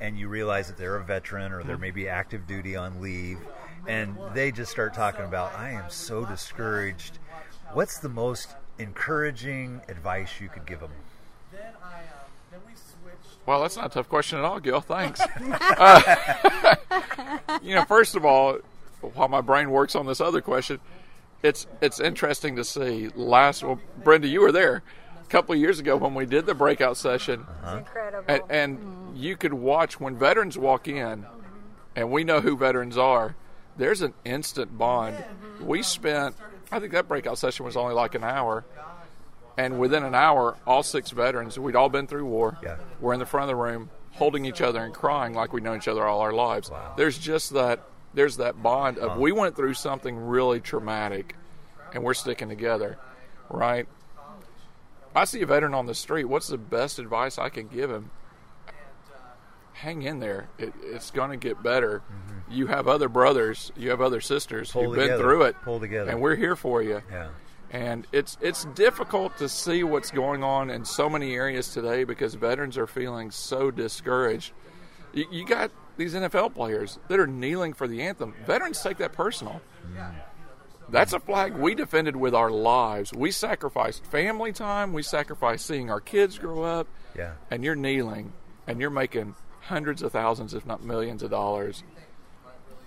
and 0.00 0.18
you 0.18 0.28
realize 0.28 0.68
that 0.68 0.76
they're 0.78 0.96
a 0.96 1.04
veteran 1.04 1.52
or 1.52 1.62
they're 1.62 1.76
maybe 1.76 2.08
active 2.08 2.46
duty 2.46 2.76
on 2.76 3.00
leave 3.00 3.38
and 3.86 4.16
they 4.34 4.50
just 4.50 4.70
start 4.70 4.94
talking 4.94 5.24
about, 5.24 5.54
I 5.54 5.70
am 5.70 5.90
so 5.90 6.24
discouraged. 6.24 7.18
What's 7.72 7.98
the 7.98 8.08
most 8.08 8.54
encouraging 8.78 9.82
advice 9.88 10.40
you 10.40 10.48
could 10.48 10.66
give 10.66 10.80
them? 10.80 10.90
Well, 13.44 13.62
that's 13.62 13.76
not 13.76 13.86
a 13.86 13.88
tough 13.90 14.08
question 14.08 14.38
at 14.38 14.44
all, 14.44 14.58
Gil. 14.58 14.80
Thanks. 14.80 15.20
Uh, 15.78 16.76
you 17.62 17.74
know, 17.74 17.84
first 17.84 18.16
of 18.16 18.24
all, 18.24 18.58
while 19.00 19.28
my 19.28 19.40
brain 19.40 19.70
works 19.70 19.94
on 19.94 20.06
this 20.06 20.20
other 20.20 20.40
question, 20.40 20.80
it's 21.42 21.66
it's 21.80 22.00
interesting 22.00 22.56
to 22.56 22.64
see. 22.64 23.08
Last, 23.14 23.62
well, 23.62 23.80
Brenda, 24.02 24.28
you 24.28 24.40
were 24.40 24.52
there 24.52 24.82
a 25.22 25.26
couple 25.28 25.54
of 25.54 25.60
years 25.60 25.78
ago 25.78 25.96
when 25.96 26.14
we 26.14 26.26
did 26.26 26.46
the 26.46 26.54
breakout 26.54 26.96
session, 26.96 27.40
uh-huh. 27.40 27.78
Incredible. 27.78 28.24
and, 28.28 28.42
and 28.48 28.78
mm-hmm. 28.78 29.16
you 29.16 29.36
could 29.36 29.54
watch 29.54 30.00
when 30.00 30.16
veterans 30.16 30.56
walk 30.56 30.88
in, 30.88 31.22
mm-hmm. 31.22 31.46
and 31.96 32.10
we 32.10 32.24
know 32.24 32.40
who 32.40 32.56
veterans 32.56 32.96
are. 32.96 33.36
There's 33.76 34.02
an 34.02 34.14
instant 34.24 34.76
bond. 34.78 35.16
Mm-hmm. 35.16 35.66
We 35.66 35.82
spent, 35.82 36.34
I 36.72 36.80
think 36.80 36.92
that 36.92 37.08
breakout 37.08 37.38
session 37.38 37.66
was 37.66 37.76
only 37.76 37.94
like 37.94 38.14
an 38.14 38.24
hour, 38.24 38.64
and 39.58 39.78
within 39.78 40.02
an 40.04 40.14
hour, 40.14 40.56
all 40.66 40.82
six 40.82 41.10
veterans, 41.10 41.58
we'd 41.58 41.76
all 41.76 41.88
been 41.88 42.06
through 42.06 42.26
war. 42.26 42.58
Yeah. 42.62 42.76
We're 43.00 43.12
in 43.12 43.20
the 43.20 43.26
front 43.26 43.44
of 43.44 43.48
the 43.48 43.62
room, 43.62 43.90
holding 44.12 44.44
each 44.44 44.60
other 44.60 44.82
and 44.82 44.94
crying 44.94 45.34
like 45.34 45.52
we've 45.52 45.62
known 45.62 45.76
each 45.76 45.88
other 45.88 46.06
all 46.06 46.20
our 46.20 46.32
lives. 46.32 46.70
There's 46.96 47.18
just 47.18 47.52
that. 47.52 47.80
There's 48.16 48.38
that 48.38 48.60
bond 48.62 48.96
of 48.98 49.18
we 49.18 49.30
went 49.30 49.54
through 49.56 49.74
something 49.74 50.16
really 50.16 50.58
traumatic, 50.60 51.36
and 51.94 52.02
we're 52.02 52.14
sticking 52.14 52.48
together, 52.48 52.98
right? 53.50 53.86
I 55.14 55.24
see 55.26 55.42
a 55.42 55.46
veteran 55.46 55.74
on 55.74 55.86
the 55.86 55.94
street. 55.94 56.24
What's 56.24 56.48
the 56.48 56.58
best 56.58 56.98
advice 56.98 57.38
I 57.38 57.50
can 57.50 57.68
give 57.68 57.90
him? 57.90 58.10
Hang 59.74 60.02
in 60.02 60.18
there. 60.20 60.48
It, 60.58 60.72
it's 60.82 61.10
going 61.10 61.30
to 61.30 61.36
get 61.36 61.62
better. 61.62 62.02
You 62.50 62.66
have 62.68 62.88
other 62.88 63.08
brothers. 63.10 63.70
You 63.76 63.90
have 63.90 64.00
other 64.00 64.20
sisters 64.22 64.70
Mm-hmm. 64.70 64.78
Pull 64.78 64.94
who've 64.94 65.08
been 65.08 65.18
through 65.18 65.42
it. 65.42 65.56
Pull 65.62 65.80
together. 65.80 66.10
And 66.10 66.20
we're 66.20 66.36
here 66.36 66.56
for 66.56 66.82
you 66.82 67.02
Yeah. 67.12 67.28
and 67.70 68.06
it's 68.12 68.38
it's 68.40 68.64
difficult 68.74 69.36
to 69.38 69.48
see 69.50 69.82
what's 69.84 70.10
going 70.10 70.42
on 70.42 70.70
in 70.70 70.84
so 70.86 71.10
many 71.10 71.34
areas 71.34 71.72
today 71.74 72.04
because 72.04 72.34
veterans 72.34 72.78
are 72.78 72.86
feeling 72.86 73.30
so 73.30 73.70
discouraged. 73.70 74.52
You, 75.12 75.26
you 75.30 75.44
got 75.46 75.70
these 75.96 76.14
NFL 76.14 76.54
players 76.54 76.98
that 77.08 77.18
are 77.18 77.26
kneeling 77.26 77.72
for 77.72 77.88
the 77.88 78.02
anthem. 78.02 78.34
Veterans 78.46 78.80
take 78.80 78.98
that 78.98 79.12
personal. 79.12 79.60
That's 80.88 81.12
a 81.12 81.20
flag 81.20 81.54
we 81.56 81.74
defended 81.74 82.14
with 82.14 82.34
our 82.34 82.50
lives. 82.50 83.12
We 83.12 83.30
sacrificed 83.30 84.04
family 84.06 84.52
time. 84.52 84.92
We 84.92 85.02
sacrificed 85.02 85.66
seeing 85.66 85.90
our 85.90 86.00
kids 86.00 86.38
grow 86.38 86.62
up. 86.62 86.86
Yeah. 87.16 87.32
And 87.50 87.64
you're 87.64 87.74
kneeling, 87.74 88.32
and 88.66 88.80
you're 88.80 88.90
making 88.90 89.34
hundreds 89.62 90.02
of 90.02 90.12
thousands, 90.12 90.54
if 90.54 90.64
not 90.64 90.84
millions, 90.84 91.22
of 91.22 91.30
dollars. 91.30 91.82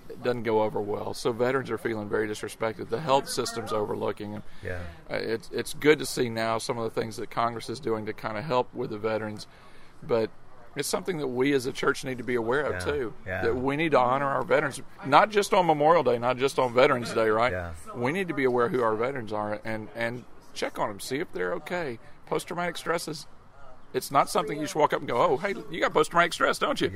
It 0.07 0.23
doesn't 0.23 0.43
go 0.43 0.63
over 0.63 0.81
well. 0.81 1.13
So 1.13 1.31
veterans 1.31 1.69
are 1.69 1.77
feeling 1.77 2.09
very 2.09 2.27
disrespected. 2.27 2.89
The 2.89 3.01
health 3.01 3.29
system's 3.29 3.71
overlooking 3.71 4.31
them. 4.31 4.43
Yeah. 4.63 4.79
Uh, 5.09 5.15
it's 5.15 5.49
it's 5.51 5.73
good 5.73 5.99
to 5.99 6.05
see 6.05 6.29
now 6.29 6.57
some 6.57 6.77
of 6.77 6.83
the 6.83 6.99
things 7.01 7.17
that 7.17 7.29
Congress 7.29 7.69
is 7.69 7.79
doing 7.79 8.05
to 8.07 8.13
kind 8.13 8.37
of 8.37 8.43
help 8.43 8.73
with 8.73 8.89
the 8.89 8.97
veterans, 8.97 9.45
but 10.01 10.31
it's 10.75 10.87
something 10.87 11.17
that 11.17 11.27
we 11.27 11.53
as 11.53 11.65
a 11.65 11.71
church 11.71 12.03
need 12.05 12.17
to 12.19 12.23
be 12.23 12.35
aware 12.35 12.61
of 12.61 12.73
Yeah, 12.73 12.91
too. 12.91 13.13
yeah. 13.25 13.41
That 13.43 13.55
we 13.55 13.75
need 13.75 13.91
to 13.91 13.99
honor 13.99 14.27
our 14.27 14.43
veterans, 14.43 14.81
not 15.05 15.29
just 15.29 15.53
on 15.53 15.65
Memorial 15.65 16.03
Day, 16.03 16.17
not 16.19 16.37
just 16.37 16.59
on 16.59 16.73
Veterans 16.73 17.13
Day, 17.13 17.29
right? 17.29 17.51
Yeah. 17.51 17.71
We 17.95 18.11
need 18.11 18.27
to 18.27 18.33
be 18.33 18.43
aware 18.45 18.69
who 18.69 18.81
our 18.83 18.95
veterans 18.95 19.33
are 19.33 19.59
and 19.65 19.87
and 19.95 20.23
check 20.53 20.77
on 20.79 20.89
them, 20.89 20.99
see 20.99 21.17
if 21.17 21.31
they're 21.33 21.53
okay. 21.55 21.99
Post 22.27 22.47
traumatic 22.47 22.77
stresses. 22.77 23.25
It's 23.91 24.11
not 24.11 24.29
something 24.29 24.55
you 24.57 24.65
just 24.65 24.75
walk 24.75 24.93
up 24.93 24.99
and 24.99 25.07
go, 25.07 25.17
"Oh, 25.17 25.37
hey, 25.37 25.55
you 25.71 25.79
got 25.81 25.93
post 25.93 26.11
traumatic 26.11 26.33
stress, 26.33 26.59
don't 26.59 26.79
you?" 26.79 26.91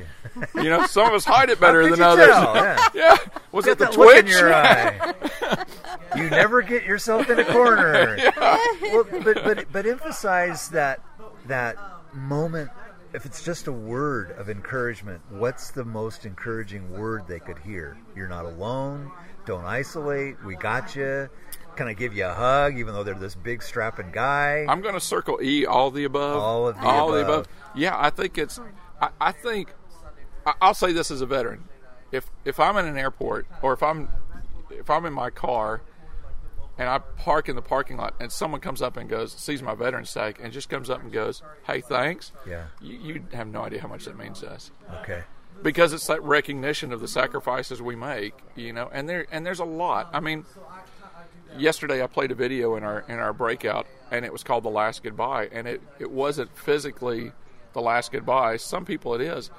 You 0.53 0.69
know, 0.69 0.85
some 0.85 1.07
of 1.07 1.13
us 1.15 1.25
hide 1.25 1.49
it 1.49 1.59
better 1.59 1.89
than 1.89 1.99
others. 2.03 2.27
Yeah. 2.27 2.87
yeah, 2.93 3.17
was 3.51 3.65
it 3.65 3.79
the 3.79 3.87
twitch? 3.87 4.29
your 4.29 4.53
eye. 4.53 5.65
you 6.15 6.29
never 6.29 6.61
get 6.61 6.83
yourself 6.83 7.29
in 7.31 7.39
a 7.39 7.45
corner. 7.45 8.17
Well, 8.83 9.05
but 9.23 9.43
but 9.43 9.71
but 9.71 9.85
emphasize 9.87 10.69
that 10.69 10.99
that 11.47 11.77
moment 12.13 12.69
if 13.13 13.25
it's 13.25 13.43
just 13.43 13.67
a 13.67 13.71
word 13.71 14.31
of 14.31 14.49
encouragement, 14.49 15.21
what's 15.29 15.71
the 15.71 15.85
most 15.85 16.25
encouraging 16.25 16.91
word 16.91 17.23
they 17.27 17.39
could 17.39 17.59
hear? 17.59 17.97
You're 18.15 18.27
not 18.27 18.45
alone. 18.45 19.11
Don't 19.45 19.65
isolate. 19.65 20.43
We 20.43 20.55
got 20.55 20.95
you. 20.95 21.29
Can 21.75 21.87
I 21.87 21.93
give 21.93 22.13
you 22.15 22.25
a 22.25 22.33
hug, 22.33 22.77
even 22.77 22.93
though 22.93 23.03
they're 23.03 23.13
this 23.15 23.35
big 23.35 23.61
strapping 23.63 24.11
guy? 24.11 24.65
I'm 24.67 24.81
going 24.81 24.93
to 24.93 24.99
circle 24.99 25.39
E, 25.41 25.65
all 25.65 25.91
the 25.91 26.03
above. 26.05 26.37
All 26.41 26.67
of 26.67 26.75
the 26.75 26.85
all 26.85 27.09
above. 27.09 27.13
the 27.27 27.33
above. 27.33 27.47
Yeah, 27.75 27.95
I 27.97 28.09
think 28.09 28.37
it's. 28.37 28.59
I, 29.01 29.09
I 29.19 29.31
think 29.31 29.69
I- 30.45 30.53
I'll 30.61 30.73
say 30.75 30.93
this 30.93 31.09
as 31.11 31.21
a 31.21 31.25
veteran. 31.25 31.63
If 32.11 32.29
if 32.45 32.59
I'm 32.59 32.77
in 32.77 32.85
an 32.85 32.97
airport 32.97 33.47
or 33.63 33.73
if 33.73 33.81
I'm 33.81 34.07
if 34.69 34.89
I'm 34.89 35.05
in 35.05 35.13
my 35.13 35.29
car 35.31 35.81
and 36.77 36.89
I 36.89 36.99
park 36.99 37.49
in 37.49 37.55
the 37.55 37.61
parking 37.61 37.97
lot 37.97 38.15
and 38.19 38.31
someone 38.31 38.61
comes 38.61 38.81
up 38.81 38.97
and 38.97 39.09
goes 39.09 39.33
sees 39.33 39.61
my 39.61 39.75
veteran's 39.75 40.13
tag 40.13 40.39
and 40.41 40.51
just 40.51 40.69
comes 40.69 40.89
up 40.89 41.01
and 41.01 41.11
goes, 41.11 41.41
"Hey, 41.65 41.81
thanks." 41.81 42.31
Yeah. 42.47 42.65
You, 42.81 42.97
you 42.97 43.25
have 43.33 43.47
no 43.47 43.61
idea 43.61 43.81
how 43.81 43.87
much 43.87 44.05
that 44.05 44.17
means 44.17 44.39
to 44.41 44.51
us 44.51 44.71
okay. 45.01 45.23
because 45.61 45.93
it's 45.93 46.07
that 46.07 46.23
recognition 46.23 46.91
of 46.91 47.01
the 47.01 47.07
sacrifices 47.07 47.81
we 47.81 47.95
make, 47.95 48.33
you 48.55 48.73
know. 48.73 48.89
And 48.91 49.07
there 49.07 49.27
and 49.31 49.45
there's 49.45 49.59
a 49.59 49.65
lot. 49.65 50.09
I 50.13 50.19
mean, 50.19 50.45
yesterday 51.57 52.03
I 52.03 52.07
played 52.07 52.31
a 52.31 52.35
video 52.35 52.75
in 52.75 52.83
our 52.83 53.01
in 53.07 53.19
our 53.19 53.33
breakout, 53.33 53.87
and 54.11 54.25
it 54.25 54.31
was 54.31 54.43
called 54.43 54.63
"The 54.63 54.69
Last 54.69 55.03
Goodbye," 55.03 55.49
and 55.51 55.67
it 55.67 55.81
it 55.99 56.11
wasn't 56.11 56.55
physically 56.57 57.31
the 57.73 57.81
last 57.81 58.11
goodbye. 58.11 58.57
Some 58.57 58.85
people 58.85 59.15
it 59.15 59.21
is, 59.21 59.49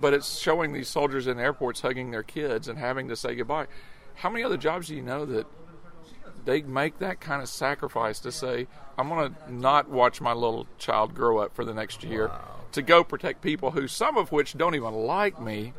but 0.00 0.12
it's 0.12 0.38
showing 0.38 0.72
these 0.72 0.88
soldiers 0.88 1.26
in 1.26 1.38
airports 1.38 1.80
hugging 1.80 2.10
their 2.10 2.22
kids 2.22 2.68
and 2.68 2.78
having 2.78 3.08
to 3.08 3.16
say 3.16 3.34
goodbye. 3.34 3.66
How 4.14 4.28
many 4.30 4.44
other 4.44 4.56
jobs 4.56 4.88
do 4.88 4.96
you 4.96 5.02
know 5.02 5.24
that 5.26 5.46
they 6.44 6.62
make 6.62 6.98
that 6.98 7.20
kind 7.20 7.42
of 7.42 7.48
sacrifice 7.48 8.20
to 8.20 8.32
say, 8.32 8.66
I'm 8.98 9.08
going 9.08 9.32
to 9.34 9.52
not 9.52 9.88
watch 9.88 10.20
my 10.20 10.32
little 10.32 10.66
child 10.78 11.14
grow 11.14 11.38
up 11.38 11.54
for 11.54 11.64
the 11.64 11.74
next 11.74 12.02
year 12.04 12.30
to 12.72 12.82
go 12.82 13.04
protect 13.04 13.42
people 13.42 13.70
who, 13.70 13.86
some 13.88 14.16
of 14.16 14.32
which 14.32 14.56
don't 14.56 14.74
even 14.74 14.92
like 14.94 15.40
me, 15.40 15.72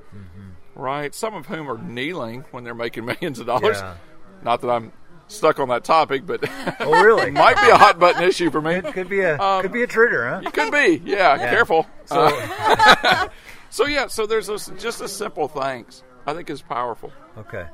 right? 0.76 1.14
Some 1.14 1.34
of 1.36 1.46
whom 1.48 1.70
are 1.70 1.78
kneeling 1.78 2.46
when 2.52 2.64
they're 2.64 2.74
making 2.76 3.06
millions 3.12 3.40
of 3.40 3.46
dollars. 3.48 3.78
Yeah. 3.80 3.96
Not 4.44 4.62
that 4.62 4.70
I'm 4.70 4.92
stuck 5.28 5.60
on 5.60 5.70
that 5.70 5.84
topic, 5.84 6.26
but 6.26 6.44
Oh, 6.80 7.04
really? 7.04 7.32
might 7.32 7.56
be 7.62 7.70
a 7.70 7.78
hot 7.78 8.00
button 8.00 8.24
issue 8.24 8.50
for 8.52 8.62
me. 8.62 8.82
could 8.82 9.10
be 9.10 9.22
a 9.22 9.38
Um, 9.40 9.62
could 9.62 9.72
be 9.72 9.84
a 9.84 9.88
trigger, 9.88 10.30
huh? 10.30 10.42
It 10.46 10.54
could 10.54 10.72
be, 10.72 11.02
yeah. 11.06 11.38
Careful. 11.38 11.88
So 12.06 12.16
Uh, 12.20 13.28
so 13.70 13.86
yeah, 13.88 14.08
so 14.08 14.26
there's 14.26 14.50
a, 14.50 14.58
just 14.76 15.02
a 15.02 15.08
simple 15.08 15.48
thanks. 15.48 16.04
I 16.26 16.34
think 16.34 16.50
is 16.50 16.62
powerful. 16.62 17.12
Okay. 17.38 17.66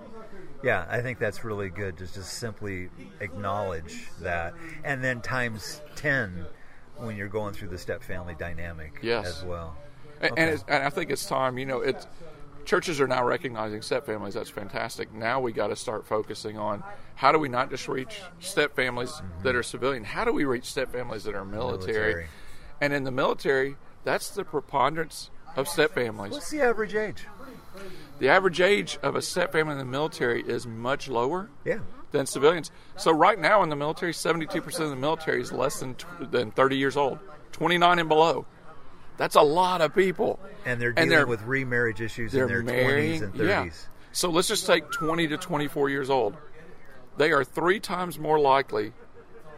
Yeah, 0.62 0.86
I 0.90 1.02
think 1.02 1.20
that's 1.20 1.44
really 1.44 1.70
good 1.70 1.98
to 1.98 2.06
just 2.12 2.34
simply 2.34 2.90
acknowledge 3.20 4.10
that. 4.22 4.54
And 4.84 5.04
then 5.04 5.22
times 5.22 5.82
10 5.96 6.46
when 6.98 7.16
you're 7.16 7.30
going 7.30 7.54
through 7.54 7.70
the 7.70 7.78
step 7.78 8.04
family 8.04 8.36
dynamic 8.38 9.00
Yes. 9.02 9.26
as 9.26 9.44
well. 9.44 9.78
And, 10.22 10.32
Okay. 10.34 10.42
and, 10.42 10.52
it's, 10.52 10.66
and 10.68 10.84
I 10.84 10.90
think 10.90 11.12
it's 11.12 11.26
time. 11.26 11.58
You 11.58 11.66
know, 11.66 11.80
it's 11.80 12.06
churches 12.66 13.00
are 13.00 13.08
now 13.08 13.24
recognizing 13.24 13.82
step 13.82 14.06
families. 14.06 14.34
That's 14.34 14.50
fantastic. 14.50 15.14
Now 15.14 15.40
we 15.40 15.54
got 15.54 15.68
to 15.68 15.76
start 15.76 16.06
focusing 16.06 16.58
on 16.58 16.84
how 17.16 17.32
do 17.32 17.40
we 17.40 17.50
not 17.50 17.70
just 17.70 17.88
reach 17.88 18.22
step 18.40 18.76
families 18.76 19.12
mm-hmm. 19.12 19.44
that 19.44 19.56
are 19.56 19.64
civilian. 19.64 20.04
How 20.04 20.26
do 20.26 20.34
we 20.34 20.44
reach 20.44 20.66
step 20.66 20.92
families 20.92 21.24
that 21.24 21.36
are 21.36 21.46
military? 21.46 21.94
Military. 21.94 22.28
And 22.82 22.94
in 22.94 23.06
the 23.06 23.12
military, 23.12 23.78
that's 24.04 24.30
the 24.30 24.44
preponderance 24.44 25.32
of 25.56 25.68
step 25.68 25.94
families. 25.94 26.34
What's 26.34 26.52
the 26.52 26.62
average 26.62 26.96
age? 26.96 27.26
The 28.20 28.30
average 28.30 28.60
age 28.62 29.00
of 29.02 29.16
a 29.16 29.22
step 29.22 29.52
family 29.52 29.74
in 29.74 29.78
the 29.80 29.86
military 29.86 30.42
is 30.42 30.68
much 30.68 31.08
lower 31.08 31.50
Yeah. 31.66 31.80
than 32.12 32.26
civilians. 32.26 32.70
So 32.98 33.12
right 33.12 33.40
now 33.40 33.64
in 33.64 33.70
the 33.70 33.76
military, 33.76 34.14
72% 34.14 34.84
of 34.86 34.90
the 34.90 34.96
military 34.96 35.42
is 35.42 35.52
less 35.52 35.80
than 35.80 35.96
than 36.20 36.52
30 36.52 36.76
years 36.78 36.98
old, 36.98 37.20
29 37.54 38.00
and 38.00 38.10
below. 38.10 38.46
That's 39.18 39.36
a 39.36 39.42
lot 39.42 39.82
of 39.82 39.94
people. 39.96 40.40
And 40.66 40.82
they're 40.82 40.90
And 40.90 40.96
dealing 40.98 41.10
they're- 41.10 41.26
with 41.28 41.44
remarriage 41.44 42.02
issues 42.02 42.34
in 42.34 42.48
their 42.48 42.62
marrying, 42.62 43.20
20s 43.20 43.22
and 43.22 43.34
30s. 43.34 43.48
yeah. 43.48 43.70
So 44.12 44.30
let's 44.30 44.48
just 44.48 44.66
take 44.66 44.90
20 44.92 45.28
to 45.28 45.38
24 45.38 45.90
years 45.90 46.10
old. 46.10 46.36
They 47.18 47.32
are 47.32 47.44
three 47.44 47.80
times 47.80 48.18
more 48.18 48.40
likely 48.40 48.94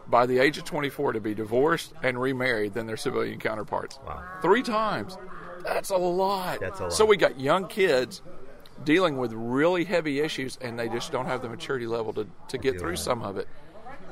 by 0.07 0.25
the 0.25 0.39
age 0.39 0.57
of 0.57 0.65
24 0.65 1.13
to 1.13 1.19
be 1.21 1.33
divorced 1.33 1.93
and 2.03 2.19
remarried 2.19 2.73
than 2.73 2.85
their 2.87 2.97
civilian 2.97 3.39
counterparts. 3.39 3.99
Wow. 4.05 4.23
Three 4.41 4.63
times. 4.63 5.17
That's 5.63 5.89
a 5.91 5.97
lot. 5.97 6.59
That's 6.59 6.79
a 6.79 6.83
lot. 6.83 6.93
So 6.93 7.05
we 7.05 7.17
got 7.17 7.39
young 7.39 7.67
kids 7.67 8.21
dealing 8.85 9.17
with 9.17 9.33
really 9.33 9.83
heavy 9.83 10.19
issues 10.19 10.57
and 10.61 10.77
they 10.77 10.89
just 10.89 11.11
don't 11.11 11.25
have 11.25 11.41
the 11.41 11.49
maturity 11.49 11.87
level 11.87 12.13
to, 12.13 12.27
to 12.49 12.57
get 12.57 12.79
through 12.79 12.95
some 12.97 13.21
of 13.21 13.37
it. 13.37 13.47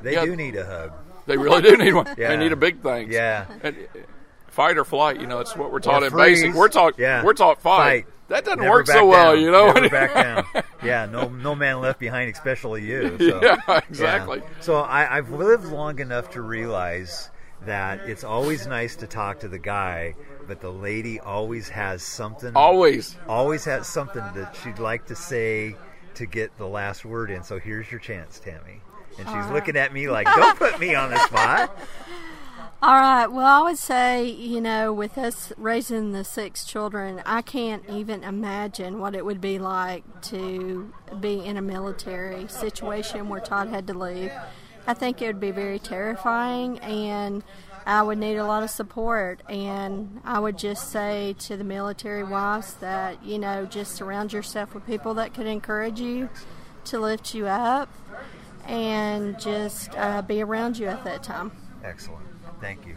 They 0.02 0.14
Yeah. 0.14 0.26
do 0.26 0.36
need 0.36 0.56
a 0.56 0.66
hug. 0.66 0.94
They 1.26 1.38
really 1.38 1.62
do 1.62 1.78
need 1.78 1.94
one. 1.94 2.08
Yeah. 2.18 2.28
They 2.30 2.38
need 2.38 2.52
a 2.52 2.56
big 2.58 2.82
thing. 2.82 3.12
Yeah. 3.12 3.46
And, 3.64 3.76
uh, 3.76 4.00
fight 4.48 4.78
or 4.78 4.86
flight, 4.86 5.20
you 5.20 5.28
know, 5.28 5.40
it's 5.40 5.56
what 5.56 5.72
we're 5.72 5.80
taught 5.80 6.04
in 6.04 6.16
basic. 6.16 6.54
We're 6.54 6.70
taught 6.70 6.98
Yeah. 6.98 7.24
we're 7.24 7.34
taught 7.34 7.62
fight. 7.62 8.06
Fight. 8.06 8.14
That 8.30 8.46
doesn't 8.46 8.60
Never 8.60 8.72
work 8.72 8.86
so 8.88 9.08
well, 9.08 9.36
you 9.36 9.50
know. 9.52 9.72
Never 9.72 9.90
back 9.90 10.14
down. 10.54 10.64
Yeah, 10.84 11.06
no, 11.08 11.30
no 11.30 11.56
man 11.56 11.82
left 11.82 12.00
behind, 12.00 12.32
especially 12.32 12.84
you. 12.86 13.18
So. 13.18 13.42
Yeah, 13.68 13.80
exactly. 13.90 14.40
Yeah. 14.40 14.48
So 14.62 14.76
I, 14.78 15.18
I've 15.18 15.32
lived 15.32 15.66
long 15.66 15.98
enough 16.00 16.30
to 16.32 16.42
realize 16.42 17.30
that 17.66 18.02
it's 18.08 18.24
always 18.24 18.68
nice 18.68 18.96
to 18.98 19.08
talk 19.08 19.40
to 19.42 19.48
the 19.48 19.60
guy, 19.60 20.16
but 20.48 20.62
the 20.62 20.72
lady 20.72 21.20
always 21.20 21.70
has 21.70 22.02
something. 22.04 22.54
Always. 22.56 23.16
always 23.28 23.66
has 23.66 23.88
something 23.88 24.24
that 24.36 24.56
she'd 24.64 24.80
like 24.80 25.08
to 25.08 25.16
say 25.16 25.76
to 26.16 26.26
get 26.26 26.58
the 26.58 26.68
last 26.68 27.06
word 27.06 27.32
in. 27.32 27.44
So 27.44 27.60
here's 27.60 27.90
your 27.92 28.00
chance, 28.00 28.40
Tammy. 28.40 28.82
And 29.18 29.28
she's 29.28 29.52
looking 29.52 29.76
at 29.76 29.94
me 29.94 30.10
like, 30.10 30.28
"Don't 30.28 30.58
put 30.58 30.80
me 30.80 30.96
on 30.96 31.10
the 31.10 31.20
spot." 31.28 31.78
All 32.82 32.94
right. 32.94 33.28
Well, 33.28 33.46
I 33.46 33.62
would 33.62 33.78
say, 33.78 34.26
you 34.26 34.62
know, 34.62 34.94
with 34.94 35.18
us 35.18 35.52
raising 35.58 36.14
the 36.14 36.24
six 36.24 36.64
children, 36.64 37.22
I 37.26 37.42
can't 37.42 37.84
even 37.90 38.24
imagine 38.24 39.00
what 39.00 39.16
it 39.16 39.26
would 39.26 39.42
be 39.42 39.60
like 39.60 40.22
to 40.24 40.94
be 41.20 41.44
in 41.46 41.58
a 41.58 41.62
military 41.62 42.48
situation 42.48 43.28
where 43.28 43.42
Todd 43.42 43.68
had 43.68 43.86
to 43.88 43.94
leave. 43.94 44.32
I 44.90 44.96
think 44.96 45.22
it 45.22 45.28
would 45.28 45.40
be 45.40 45.52
very 45.52 45.78
terrifying, 45.78 46.80
and 46.80 47.44
I 47.86 48.02
would 48.02 48.18
need 48.18 48.38
a 48.38 48.44
lot 48.44 48.64
of 48.64 48.72
support. 48.72 49.44
And 49.48 50.20
I 50.26 50.40
would 50.40 50.58
just 50.58 50.90
say 50.90 51.36
to 51.42 51.56
the 51.56 51.64
military 51.64 52.24
wives 52.24 52.74
that, 52.78 53.24
you 53.24 53.38
know, 53.38 53.68
just 53.68 53.94
surround 53.94 54.34
yourself 54.34 54.74
with 54.74 54.88
people 54.88 55.14
that 55.14 55.36
could 55.36 55.46
encourage 55.46 56.00
you 56.00 56.28
to 56.86 56.98
lift 57.00 57.36
you 57.36 57.46
up 57.46 57.94
and 58.66 59.40
just 59.40 59.96
uh, 59.96 60.24
be 60.24 60.42
around 60.42 60.80
you 60.80 60.88
at 60.88 61.04
that 61.04 61.22
time. 61.22 61.52
Excellent. 61.84 62.26
Thank 62.60 62.88
you. 62.88 62.96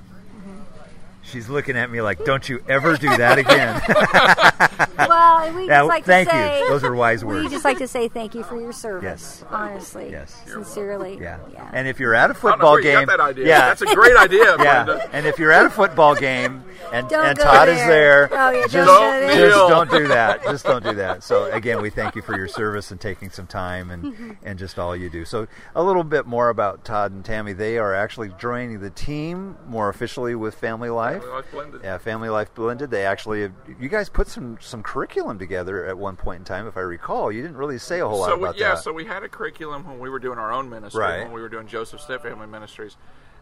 She's 1.32 1.48
looking 1.48 1.76
at 1.76 1.90
me 1.90 2.00
like, 2.02 2.24
"Don't 2.24 2.46
you 2.48 2.62
ever 2.68 2.96
do 2.96 3.08
that 3.16 3.38
again." 3.38 3.80
Well, 5.08 5.52
we 5.54 5.66
Yeah, 5.66 5.80
just 5.80 5.88
like 5.88 6.04
thank 6.04 6.28
to 6.30 6.36
you. 6.60 6.68
Those 6.68 6.84
are 6.84 6.94
wise 6.94 7.24
words. 7.24 7.44
We 7.44 7.50
just 7.50 7.64
like 7.64 7.78
to 7.78 7.88
say 7.88 8.08
thank 8.08 8.34
you 8.34 8.42
for 8.44 8.60
your 8.60 8.72
service. 8.72 9.02
Yes. 9.40 9.44
honestly, 9.50 10.10
Yes. 10.10 10.40
sincerely. 10.46 11.18
yeah. 11.20 11.38
yeah. 11.52 11.70
And 11.72 11.88
if 11.88 11.98
you're 11.98 12.14
at 12.14 12.30
a 12.30 12.34
football 12.34 12.72
where 12.74 12.82
game, 12.82 13.06
got 13.06 13.08
that 13.08 13.20
idea. 13.20 13.46
yeah, 13.46 13.60
That's 13.68 13.82
a 13.82 13.94
great 13.94 14.16
idea, 14.16 14.56
yeah. 14.62 15.08
And 15.12 15.26
if 15.26 15.38
you're 15.38 15.50
at 15.52 15.66
a 15.66 15.70
football 15.70 16.14
game 16.14 16.62
and, 16.92 17.10
and 17.10 17.38
Todd 17.38 17.68
is 17.68 17.76
there. 17.78 18.28
there, 18.28 18.30
Oh, 18.32 18.50
yeah, 18.50 18.60
just, 18.66 18.72
don't 18.72 18.86
go 18.86 19.26
there. 19.26 19.48
just 19.48 19.68
don't 19.68 19.90
do 19.90 20.08
that. 20.08 20.42
Just 20.44 20.64
don't 20.64 20.84
do 20.84 20.94
that. 20.94 21.22
So 21.24 21.50
again, 21.50 21.80
we 21.82 21.90
thank 21.90 22.14
you 22.14 22.22
for 22.22 22.36
your 22.36 22.48
service 22.48 22.90
and 22.90 23.00
taking 23.00 23.30
some 23.30 23.46
time 23.46 23.90
and 23.90 24.36
and 24.42 24.58
just 24.58 24.78
all 24.78 24.94
you 24.96 25.10
do. 25.10 25.24
So 25.24 25.46
a 25.74 25.82
little 25.82 26.04
bit 26.04 26.26
more 26.26 26.48
about 26.48 26.84
Todd 26.84 27.12
and 27.12 27.24
Tammy. 27.24 27.52
They 27.54 27.78
are 27.78 27.94
actually 27.94 28.30
joining 28.38 28.80
the 28.80 28.90
team 28.90 29.56
more 29.68 29.88
officially 29.88 30.34
with 30.34 30.54
Family 30.54 30.90
Life. 30.90 31.21
Family 31.22 31.34
Life 31.36 31.50
Blended. 31.50 31.80
Yeah, 31.84 31.98
Family 31.98 32.28
Life 32.28 32.54
Blended. 32.54 32.90
They 32.90 33.06
actually, 33.06 33.50
you 33.80 33.88
guys 33.88 34.08
put 34.08 34.28
some 34.28 34.58
some 34.60 34.82
curriculum 34.82 35.38
together 35.38 35.86
at 35.86 35.96
one 35.96 36.16
point 36.16 36.40
in 36.40 36.44
time, 36.44 36.66
if 36.66 36.76
I 36.76 36.80
recall. 36.80 37.30
You 37.32 37.42
didn't 37.42 37.56
really 37.56 37.78
say 37.78 38.00
a 38.00 38.06
whole 38.08 38.20
lot 38.20 38.28
so 38.30 38.36
we, 38.36 38.42
about 38.44 38.58
yeah, 38.58 38.74
that. 38.74 38.82
so 38.82 38.92
we 38.92 39.04
had 39.04 39.22
a 39.22 39.28
curriculum 39.28 39.86
when 39.86 39.98
we 39.98 40.10
were 40.10 40.18
doing 40.18 40.38
our 40.38 40.52
own 40.52 40.68
ministry, 40.68 41.00
Right. 41.00 41.22
when 41.22 41.32
we 41.32 41.40
were 41.40 41.48
doing 41.48 41.66
Joseph 41.66 42.00
Step 42.00 42.22
Family 42.22 42.46
Ministries, 42.46 42.96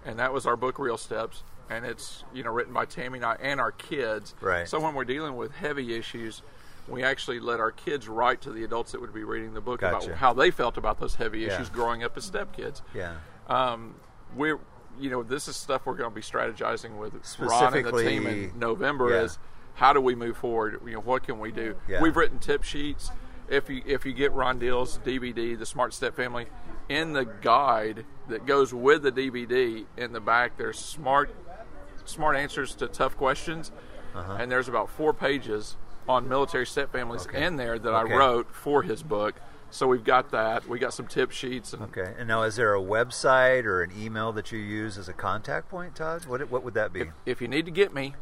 and 0.04 0.18
that 0.18 0.32
was 0.32 0.46
our 0.46 0.56
book, 0.56 0.78
Real 0.78 0.96
Steps, 0.98 1.42
and 1.68 1.84
it's 1.84 2.24
you 2.32 2.42
know 2.42 2.50
written 2.52 2.72
by 2.72 2.84
Tammy 2.84 3.18
and 3.18 3.24
I 3.26 3.36
and 3.40 3.60
our 3.60 3.72
kids. 3.72 4.34
Right. 4.40 4.68
So 4.68 4.80
when 4.80 4.94
we're 4.94 5.04
dealing 5.04 5.36
with 5.36 5.52
heavy 5.52 5.94
issues, 5.96 6.42
we 6.88 7.02
actually 7.04 7.38
let 7.40 7.60
our 7.60 7.70
kids 7.70 8.08
write 8.08 8.40
to 8.42 8.50
the 8.50 8.64
adults 8.64 8.92
that 8.92 9.00
would 9.00 9.14
be 9.14 9.22
reading 9.24 9.54
the 9.54 9.60
book 9.60 9.80
Gotcha. 9.80 10.06
about 10.06 10.18
how 10.18 10.32
they 10.32 10.50
felt 10.50 10.76
about 10.76 10.98
those 10.98 11.14
heavy 11.14 11.40
Yeah. 11.40 11.54
issues 11.54 11.68
growing 11.68 12.02
up 12.02 12.16
as 12.16 12.24
step 12.24 12.52
kids. 12.56 12.82
yeah. 12.94 13.14
Um, 13.48 13.94
we're 14.36 14.58
you 15.00 15.10
know 15.10 15.22
this 15.22 15.48
is 15.48 15.56
stuff 15.56 15.82
we're 15.86 15.94
going 15.94 16.10
to 16.10 16.14
be 16.14 16.20
strategizing 16.22 16.96
with 16.98 17.14
Ron 17.38 17.74
and 17.74 17.86
the 17.86 18.02
team 18.02 18.26
in 18.26 18.58
November. 18.58 19.10
yeah. 19.10 19.22
Is 19.22 19.38
how 19.74 19.92
do 19.92 20.00
we 20.00 20.14
move 20.14 20.36
forward? 20.36 20.80
You 20.84 20.92
know 20.94 21.00
what 21.00 21.22
can 21.22 21.38
we 21.38 21.52
do? 21.52 21.76
Yeah. 21.88 22.00
We've 22.02 22.16
written 22.16 22.38
tip 22.38 22.62
sheets. 22.62 23.10
If 23.48 23.68
you 23.68 23.82
if 23.86 24.04
you 24.06 24.12
get 24.12 24.32
Ron 24.32 24.58
Deal's 24.58 24.98
DVD, 24.98 25.58
the 25.58 25.66
Smart 25.66 25.92
Step 25.94 26.14
Family, 26.14 26.46
in 26.88 27.12
the 27.14 27.24
guide 27.24 28.04
that 28.28 28.46
goes 28.46 28.72
with 28.72 29.02
the 29.02 29.10
DVD 29.12 29.86
in 29.96 30.12
the 30.12 30.20
back, 30.20 30.56
there's 30.56 30.78
smart 30.78 31.34
smart 32.04 32.36
answers 32.36 32.74
to 32.76 32.86
tough 32.88 33.16
questions, 33.16 33.72
and 34.14 34.50
there's 34.50 34.68
about 34.68 34.88
four 34.90 35.12
pages 35.12 35.76
on 36.08 36.28
military 36.28 36.66
step 36.66 36.90
families 36.92 37.22
Uh-huh. 37.26 37.36
Okay. 37.36 37.46
in 37.46 37.56
there 37.56 37.78
that 37.78 37.88
Okay. 37.92 38.12
I 38.14 38.16
wrote 38.16 38.52
for 38.54 38.82
his 38.82 39.02
book. 39.02 39.34
So 39.70 39.86
we've 39.86 40.04
got 40.04 40.30
that. 40.30 40.68
We 40.68 40.78
got 40.78 40.92
some 40.92 41.06
tip 41.06 41.30
sheets 41.30 41.72
and 41.72 41.82
Okay. 41.82 42.12
And 42.18 42.28
now, 42.28 42.42
is 42.42 42.56
there 42.56 42.74
a 42.74 42.80
website 42.80 43.64
or 43.64 43.82
an 43.82 43.92
email 43.98 44.32
that 44.32 44.52
you 44.52 44.58
use 44.58 44.98
as 44.98 45.08
a 45.08 45.12
contact 45.12 45.68
point, 45.68 45.94
Todd? 45.94 46.26
What 46.26 46.50
what 46.50 46.62
would 46.64 46.74
that 46.74 46.92
be? 46.92 47.04
if 47.26 47.40
you 47.40 47.48
need 47.48 47.64
to 47.66 47.70
get 47.70 47.94
me, 47.94 48.14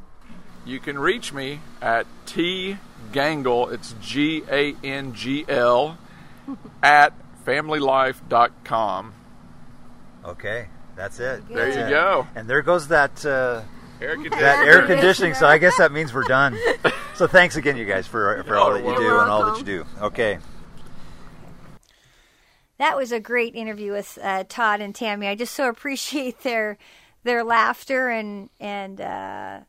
you 0.64 0.80
can 0.80 0.98
reach 0.98 1.32
me 1.32 1.60
at 1.80 2.06
T 2.26 2.76
Gangle, 3.12 3.72
it's 3.72 3.94
G 4.00 4.42
A 4.50 4.74
N 4.84 5.14
G 5.14 5.44
L, 5.48 5.98
at 6.82 7.12
familylife.com. 7.46 9.14
Okay, 10.24 10.68
that's 10.96 11.20
it. 11.20 11.48
There 11.48 11.68
you 11.68 11.90
go. 11.90 12.26
And 12.34 12.48
there 12.48 12.60
goes 12.60 12.88
that 12.88 13.24
uh, 13.24 13.62
Air 14.00 14.16
that 14.16 14.64
air 14.64 14.86
conditioning. 14.86 15.34
So 15.34 15.46
I 15.46 15.58
guess 15.58 15.76
that 15.78 15.90
means 15.92 16.12
we're 16.12 16.24
done. 16.24 16.58
So 17.14 17.26
thanks 17.26 17.56
again, 17.56 17.76
you 17.76 17.84
guys, 17.84 18.06
for 18.06 18.44
for 18.44 18.56
all 18.56 18.72
that 18.74 18.84
you 18.84 18.96
do 18.96 19.18
and 19.18 19.28
all 19.28 19.46
that 19.46 19.58
you 19.58 19.64
do. 19.64 19.84
Okay. 20.00 20.38
That 22.78 22.96
was 22.96 23.12
a 23.12 23.20
great 23.20 23.54
interview 23.54 23.92
with 23.92 24.18
uh, 24.22 24.44
Todd 24.48 24.80
and 24.80 24.94
Tammy. 24.94 25.26
I 25.26 25.34
just 25.34 25.54
so 25.54 25.68
appreciate 25.68 26.40
their 26.42 26.78
their 27.24 27.44
laughter 27.44 28.08
and 28.08 28.48
and 28.60 29.00
uh, 29.00 29.60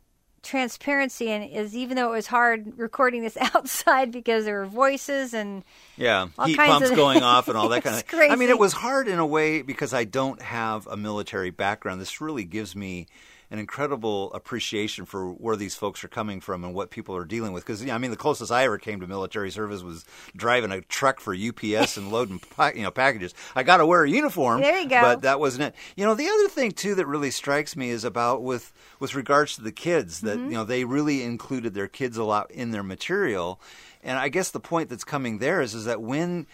transparency. 0.43 1.29
And 1.29 1.49
is 1.49 1.75
even 1.75 1.97
though 1.97 2.13
it 2.13 2.17
was 2.17 2.27
hard 2.27 2.77
recording 2.77 3.21
this 3.21 3.37
outside 3.55 4.11
because 4.11 4.45
there 4.45 4.59
were 4.59 4.65
voices 4.65 5.33
and 5.33 5.63
Yeah, 5.97 6.27
heat 6.45 6.57
pumps 6.57 6.91
going 6.91 7.23
off 7.23 7.47
and 7.47 7.57
all 7.57 7.69
that 7.69 7.83
kind 7.83 7.95
of. 7.95 8.03
It's 8.07 8.31
I 8.31 8.35
mean, 8.35 8.49
it 8.49 8.59
was 8.59 8.73
hard 8.73 9.07
in 9.07 9.19
a 9.19 9.25
way 9.25 9.61
because 9.61 9.93
I 9.93 10.03
don't 10.03 10.41
have 10.41 10.87
a 10.87 10.97
military 10.97 11.49
background. 11.49 11.99
This 11.99 12.21
really 12.21 12.43
gives 12.43 12.75
me 12.75 13.07
an 13.51 13.59
incredible 13.59 14.31
appreciation 14.33 15.05
for 15.05 15.31
where 15.31 15.55
these 15.55 15.75
folks 15.75 16.03
are 16.03 16.07
coming 16.07 16.39
from 16.39 16.63
and 16.63 16.73
what 16.73 16.89
people 16.91 17.15
are 17.15 17.25
dealing 17.25 17.51
with. 17.51 17.65
Because 17.65 17.83
yeah, 17.83 17.95
I 17.95 17.97
mean, 17.97 18.11
the 18.11 18.17
closest 18.17 18.51
I 18.51 18.63
ever 18.63 18.77
came 18.77 18.99
to 18.99 19.07
military 19.07 19.51
service 19.51 19.81
was 19.81 20.05
driving 20.35 20.71
a 20.71 20.81
truck 20.81 21.19
for 21.19 21.33
UPS 21.35 21.97
and 21.97 22.11
loading 22.11 22.39
you 22.75 22.83
know 22.83 22.91
packages. 22.91 23.33
I 23.55 23.63
got 23.63 23.77
to 23.77 23.85
wear 23.85 24.03
a 24.03 24.09
uniform. 24.09 24.61
There 24.61 24.79
you 24.79 24.87
go. 24.89 25.01
But 25.01 25.21
that 25.21 25.39
wasn't 25.39 25.63
it. 25.63 25.75
You 25.95 26.05
know, 26.05 26.15
the 26.15 26.27
other 26.27 26.47
thing 26.47 26.71
too 26.71 26.95
that 26.95 27.05
really 27.07 27.31
strikes 27.31 27.75
me 27.75 27.89
is 27.89 28.03
about 28.03 28.43
with 28.43 28.71
with 28.99 29.15
regards 29.15 29.55
to 29.55 29.61
the 29.61 29.71
kids 29.71 30.21
that 30.21 30.37
Mm-hmm. 30.37 30.51
you 30.51 30.57
know 30.57 30.63
they 30.63 30.85
really 30.85 31.23
included 31.23 31.73
their 31.73 31.87
kids 31.87 32.17
a 32.17 32.23
lot 32.23 32.51
in 32.51 32.71
their 32.71 32.83
material, 32.83 33.59
and 34.03 34.17
I 34.17 34.29
guess 34.29 34.51
the 34.51 34.59
point 34.59 34.89
that's 34.89 35.03
coming 35.03 35.39
there 35.39 35.59
is 35.61 35.73
is 35.73 35.85
that 35.85 36.01
when 36.01 36.45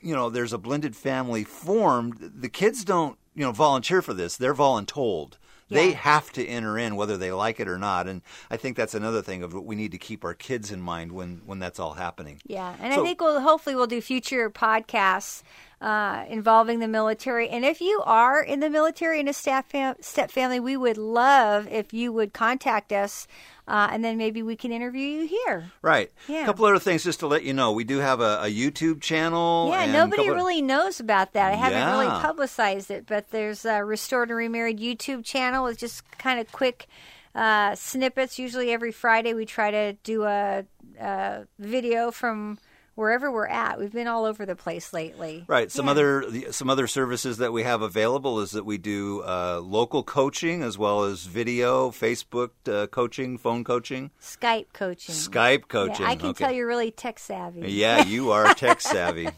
you 0.00 0.14
know 0.14 0.30
there's 0.30 0.52
a 0.52 0.58
blended 0.58 0.96
family 0.96 1.44
formed, 1.44 2.18
the 2.20 2.48
kids 2.48 2.84
don't 2.84 3.18
you 3.34 3.44
know 3.44 3.52
volunteer 3.52 4.02
for 4.02 4.14
this; 4.14 4.36
they're 4.36 4.54
voluntold. 4.54 5.34
They 5.70 5.92
have 5.92 6.32
to 6.32 6.44
enter 6.46 6.76
in 6.78 6.96
whether 6.96 7.16
they 7.16 7.32
like 7.32 7.60
it 7.60 7.68
or 7.68 7.78
not, 7.78 8.06
and 8.08 8.22
I 8.50 8.56
think 8.56 8.76
that's 8.76 8.94
another 8.94 9.22
thing 9.22 9.42
of 9.42 9.54
what 9.54 9.64
we 9.64 9.76
need 9.76 9.92
to 9.92 9.98
keep 9.98 10.24
our 10.24 10.34
kids 10.34 10.70
in 10.72 10.80
mind 10.80 11.12
when 11.12 11.42
when 11.46 11.58
that's 11.58 11.78
all 11.78 11.94
happening. 11.94 12.40
Yeah, 12.44 12.74
and 12.80 12.94
So- 12.94 13.00
I 13.02 13.04
think 13.04 13.20
we'll 13.20 13.40
hopefully 13.40 13.76
we'll 13.76 13.86
do 13.86 14.00
future 14.00 14.50
podcasts 14.50 15.42
uh, 15.80 16.24
involving 16.28 16.78
the 16.78 16.88
military. 16.88 17.48
And 17.48 17.64
if 17.64 17.80
you 17.80 18.02
are 18.04 18.42
in 18.42 18.60
the 18.60 18.68
military 18.68 19.18
in 19.18 19.28
a 19.28 19.32
staff 19.32 19.66
fam- 19.70 19.96
step 20.00 20.30
family, 20.30 20.60
we 20.60 20.76
would 20.76 20.98
love 20.98 21.66
if 21.68 21.94
you 21.94 22.12
would 22.12 22.34
contact 22.34 22.92
us, 22.92 23.26
uh, 23.66 23.88
and 23.90 24.04
then 24.04 24.18
maybe 24.18 24.42
we 24.42 24.56
can 24.56 24.72
interview 24.72 25.06
you 25.06 25.26
here. 25.26 25.72
Right. 25.80 26.12
Yeah. 26.28 26.42
A 26.42 26.44
couple 26.44 26.66
other 26.66 26.78
things 26.78 27.02
just 27.02 27.20
to 27.20 27.26
let 27.26 27.44
you 27.44 27.54
know. 27.54 27.72
We 27.72 27.84
do 27.84 27.98
have 27.98 28.20
a, 28.20 28.42
a 28.42 28.54
YouTube 28.54 29.00
channel. 29.00 29.70
Yeah, 29.70 29.86
nobody 29.86 30.28
really 30.28 30.60
knows 30.60 31.00
about 31.00 31.32
that. 31.32 31.52
I 31.52 31.56
haven't 31.56 31.98
really 31.98 32.20
publicized 32.20 32.90
it, 32.90 33.06
but 33.06 33.30
there's 33.30 33.64
a 33.64 33.82
Restored 33.82 34.28
and 34.28 34.36
Remarried 34.36 34.78
YouTube 34.78 35.24
channel 35.24 35.64
with 35.64 35.78
just 35.78 36.02
kind 36.18 36.40
of 36.40 36.52
quick 36.52 36.88
uh, 37.34 37.74
snippets. 37.74 38.38
Usually 38.38 38.70
every 38.70 38.92
Friday 38.92 39.32
we 39.32 39.46
try 39.46 39.70
to 39.70 39.92
do 40.02 40.24
a, 40.24 40.64
a 41.00 41.46
video 41.58 42.10
from 42.10 42.58
wherever 43.00 43.32
we're 43.32 43.46
at. 43.46 43.78
We've 43.80 43.90
been 43.90 44.06
all 44.06 44.26
over 44.26 44.44
the 44.44 44.54
place 44.54 44.92
lately. 44.92 45.44
Right. 45.48 45.72
Some 45.72 45.86
Yeah. 45.86 45.92
other 45.92 46.52
some 46.52 46.68
other 46.68 46.86
services 46.86 47.38
that 47.38 47.50
we 47.52 47.62
have 47.62 47.80
available 47.80 48.40
is 48.40 48.50
that 48.50 48.64
we 48.66 48.76
do 48.76 49.22
uh, 49.22 49.60
local 49.64 50.02
coaching 50.02 50.62
as 50.62 50.76
well 50.76 51.04
as 51.04 51.24
video, 51.24 51.90
Facebook 51.90 52.50
uh, 52.68 52.86
coaching, 52.88 53.38
phone 53.38 53.64
coaching, 53.64 54.10
Skype 54.20 54.66
coaching. 54.74 55.14
Skype 55.14 55.60
Yeah, 55.60 55.66
coaching. 55.68 56.04
I 56.06 56.14
can 56.14 56.28
okay. 56.30 56.44
tell 56.44 56.52
you're 56.52 56.66
really 56.66 56.90
tech 56.90 57.18
savvy. 57.18 57.72
Yeah, 57.72 58.04
you 58.04 58.32
are 58.32 58.52
tech 58.54 58.80
savvy. 58.92 59.28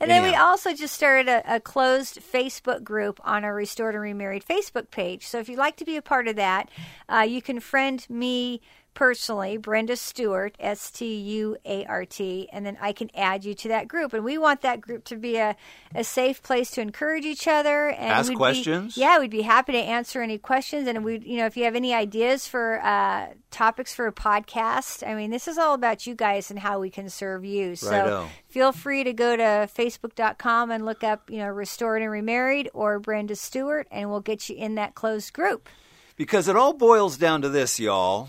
And 0.00 0.08
then 0.10 0.22
we 0.22 0.34
also 0.34 0.72
just 0.72 0.94
started 0.94 1.28
a, 1.28 1.56
a 1.56 1.60
closed 1.60 2.20
Facebook 2.20 2.84
group 2.84 3.20
on 3.24 3.44
our 3.44 3.54
Restored 3.54 3.94
and 3.94 4.02
Remarried 4.02 4.44
Facebook 4.44 4.90
page. 4.92 5.26
So 5.26 5.38
if 5.40 5.48
you'd 5.48 5.58
like 5.58 5.76
to 5.78 5.84
be 5.84 5.96
a 5.96 6.02
part 6.02 6.28
of 6.28 6.36
that, 6.36 6.70
uh, 7.08 7.26
you 7.28 7.42
can 7.42 7.58
friend 7.58 8.06
me 8.08 8.60
personally, 8.98 9.56
Brenda 9.56 9.94
Stewart, 9.94 10.56
S 10.58 10.90
T 10.90 11.14
U 11.14 11.56
A 11.64 11.84
R 11.86 12.04
T, 12.04 12.48
and 12.52 12.66
then 12.66 12.76
I 12.80 12.92
can 12.92 13.08
add 13.14 13.44
you 13.44 13.54
to 13.54 13.68
that 13.68 13.86
group. 13.86 14.12
And 14.12 14.24
we 14.24 14.36
want 14.38 14.60
that 14.62 14.80
group 14.80 15.04
to 15.04 15.16
be 15.16 15.36
a, 15.36 15.54
a 15.94 16.02
safe 16.02 16.42
place 16.42 16.72
to 16.72 16.80
encourage 16.80 17.24
each 17.24 17.46
other 17.46 17.90
and 17.90 18.10
Ask 18.10 18.28
we'd 18.28 18.34
be- 18.34 18.38
questions. 18.38 18.96
yeah, 18.96 19.20
we'd 19.20 19.30
be 19.30 19.42
happy 19.42 19.70
to 19.70 19.78
answer 19.78 20.20
any 20.20 20.36
questions. 20.36 20.88
And 20.88 21.04
we, 21.04 21.20
you 21.20 21.36
know, 21.36 21.46
if 21.46 21.56
you 21.56 21.62
have 21.62 21.76
any 21.76 21.94
ideas 21.94 22.48
for 22.48 22.84
uh, 22.84 23.28
topics 23.52 23.94
for 23.94 24.08
a 24.08 24.12
podcast, 24.12 25.06
I 25.08 25.14
mean, 25.14 25.30
this 25.30 25.46
is 25.46 25.58
all 25.58 25.74
about 25.74 26.04
you 26.04 26.16
guys 26.16 26.50
and 26.50 26.58
how 26.58 26.80
we 26.80 26.90
can 26.90 27.08
serve 27.08 27.44
you. 27.44 27.76
So 27.76 27.90
Righto. 27.92 28.28
feel 28.48 28.72
free 28.72 29.04
to 29.04 29.12
go 29.12 29.36
to 29.36 29.70
facebook.com 29.72 30.72
and 30.72 30.84
look 30.84 31.04
up, 31.04 31.30
you 31.30 31.38
know, 31.38 31.46
Restored 31.46 32.02
and 32.02 32.10
Remarried 32.10 32.68
or 32.74 32.98
Brenda 32.98 33.36
Stewart, 33.36 33.86
and 33.92 34.10
we'll 34.10 34.20
get 34.20 34.48
you 34.48 34.56
in 34.56 34.74
that 34.74 34.96
closed 34.96 35.32
group. 35.32 35.68
Because 36.16 36.48
it 36.48 36.56
all 36.56 36.72
boils 36.72 37.16
down 37.16 37.42
to 37.42 37.48
this, 37.48 37.78
y'all. 37.78 38.28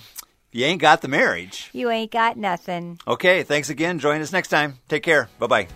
You 0.52 0.66
ain't 0.66 0.82
got 0.82 1.02
the 1.02 1.08
marriage. 1.08 1.70
You 1.74 1.92
ain't 1.92 2.12
got 2.12 2.36
nothing. 2.38 3.00
Okay, 3.08 3.44
thanks 3.44 3.70
again. 3.70 4.00
Join 4.00 4.22
us 4.22 4.32
next 4.32 4.48
time. 4.48 4.80
Take 4.88 5.04
care. 5.04 5.30
Bye 5.38 5.48
bye. 5.48 5.68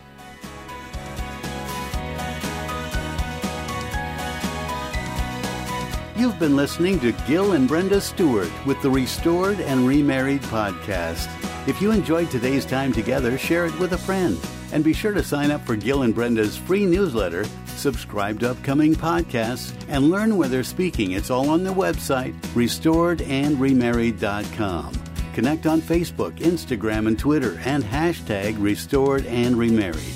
You've 6.16 6.40
been 6.40 6.56
listening 6.56 7.00
to 7.02 7.12
Gil 7.28 7.54
and 7.54 7.68
Brenda 7.68 8.00
Stewart 8.00 8.52
with 8.66 8.82
the 8.82 8.90
Restored 8.90 9.60
and 9.60 9.88
Remarried 9.88 10.42
podcast. 10.44 11.28
If 11.68 11.82
you 11.82 11.92
enjoyed 11.92 12.30
today's 12.30 12.66
time 12.66 12.94
together, 12.94 13.38
share 13.38 13.66
it 13.66 13.78
with 13.80 13.94
a 13.94 13.98
friend. 13.98 14.40
And 14.72 14.84
be 14.84 14.94
sure 14.94 15.14
to 15.14 15.24
sign 15.24 15.52
up 15.52 15.66
for 15.66 15.76
Gil 15.76 16.04
and 16.04 16.14
Brenda's 16.14 16.56
free 16.56 16.86
newsletter, 16.86 17.46
subscribe 17.84 18.40
to 18.40 18.50
upcoming 18.50 18.96
podcasts, 18.96 19.74
and 19.90 20.10
learn 20.10 20.38
where 20.38 20.48
they're 20.48 20.64
speaking. 20.64 21.12
It's 21.12 21.30
all 21.30 21.50
on 21.50 21.66
the 21.66 21.74
website, 21.74 22.34
restoredandremarried.com. 22.56 24.94
Connect 25.34 25.66
on 25.66 25.82
Facebook, 25.82 26.38
Instagram, 26.38 27.08
and 27.08 27.20
Twitter, 27.20 27.60
and 27.66 27.84
hashtag 27.84 28.56
Restored 28.60 29.26
and 29.26 29.58
Remarried. 29.58 30.14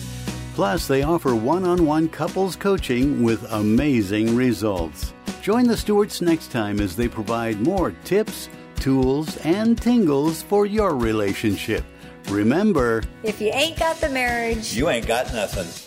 Plus, 0.55 0.87
they 0.87 1.03
offer 1.03 1.35
one 1.35 1.65
on 1.65 1.85
one 1.85 2.07
couples 2.07 2.55
coaching 2.55 3.21
with 3.21 3.43
amazing 3.51 4.33
results. 4.35 5.13
Join 5.41 5.67
the 5.67 5.77
Stewarts 5.77 6.21
next 6.21 6.51
time 6.51 6.79
as 6.79 6.95
they 6.95 7.07
provide 7.07 7.61
more 7.61 7.91
tips, 8.03 8.49
tools, 8.79 9.37
and 9.37 9.79
tingles 9.79 10.41
for 10.41 10.65
your 10.65 10.95
relationship. 10.95 11.83
Remember, 12.29 13.03
If 13.23 13.41
you 13.41 13.51
ain't 13.53 13.77
got 13.77 13.97
the 13.97 14.09
marriage, 14.09 14.73
You 14.73 14.89
ain't 14.89 15.07
got 15.07 15.33
nothing. 15.33 15.86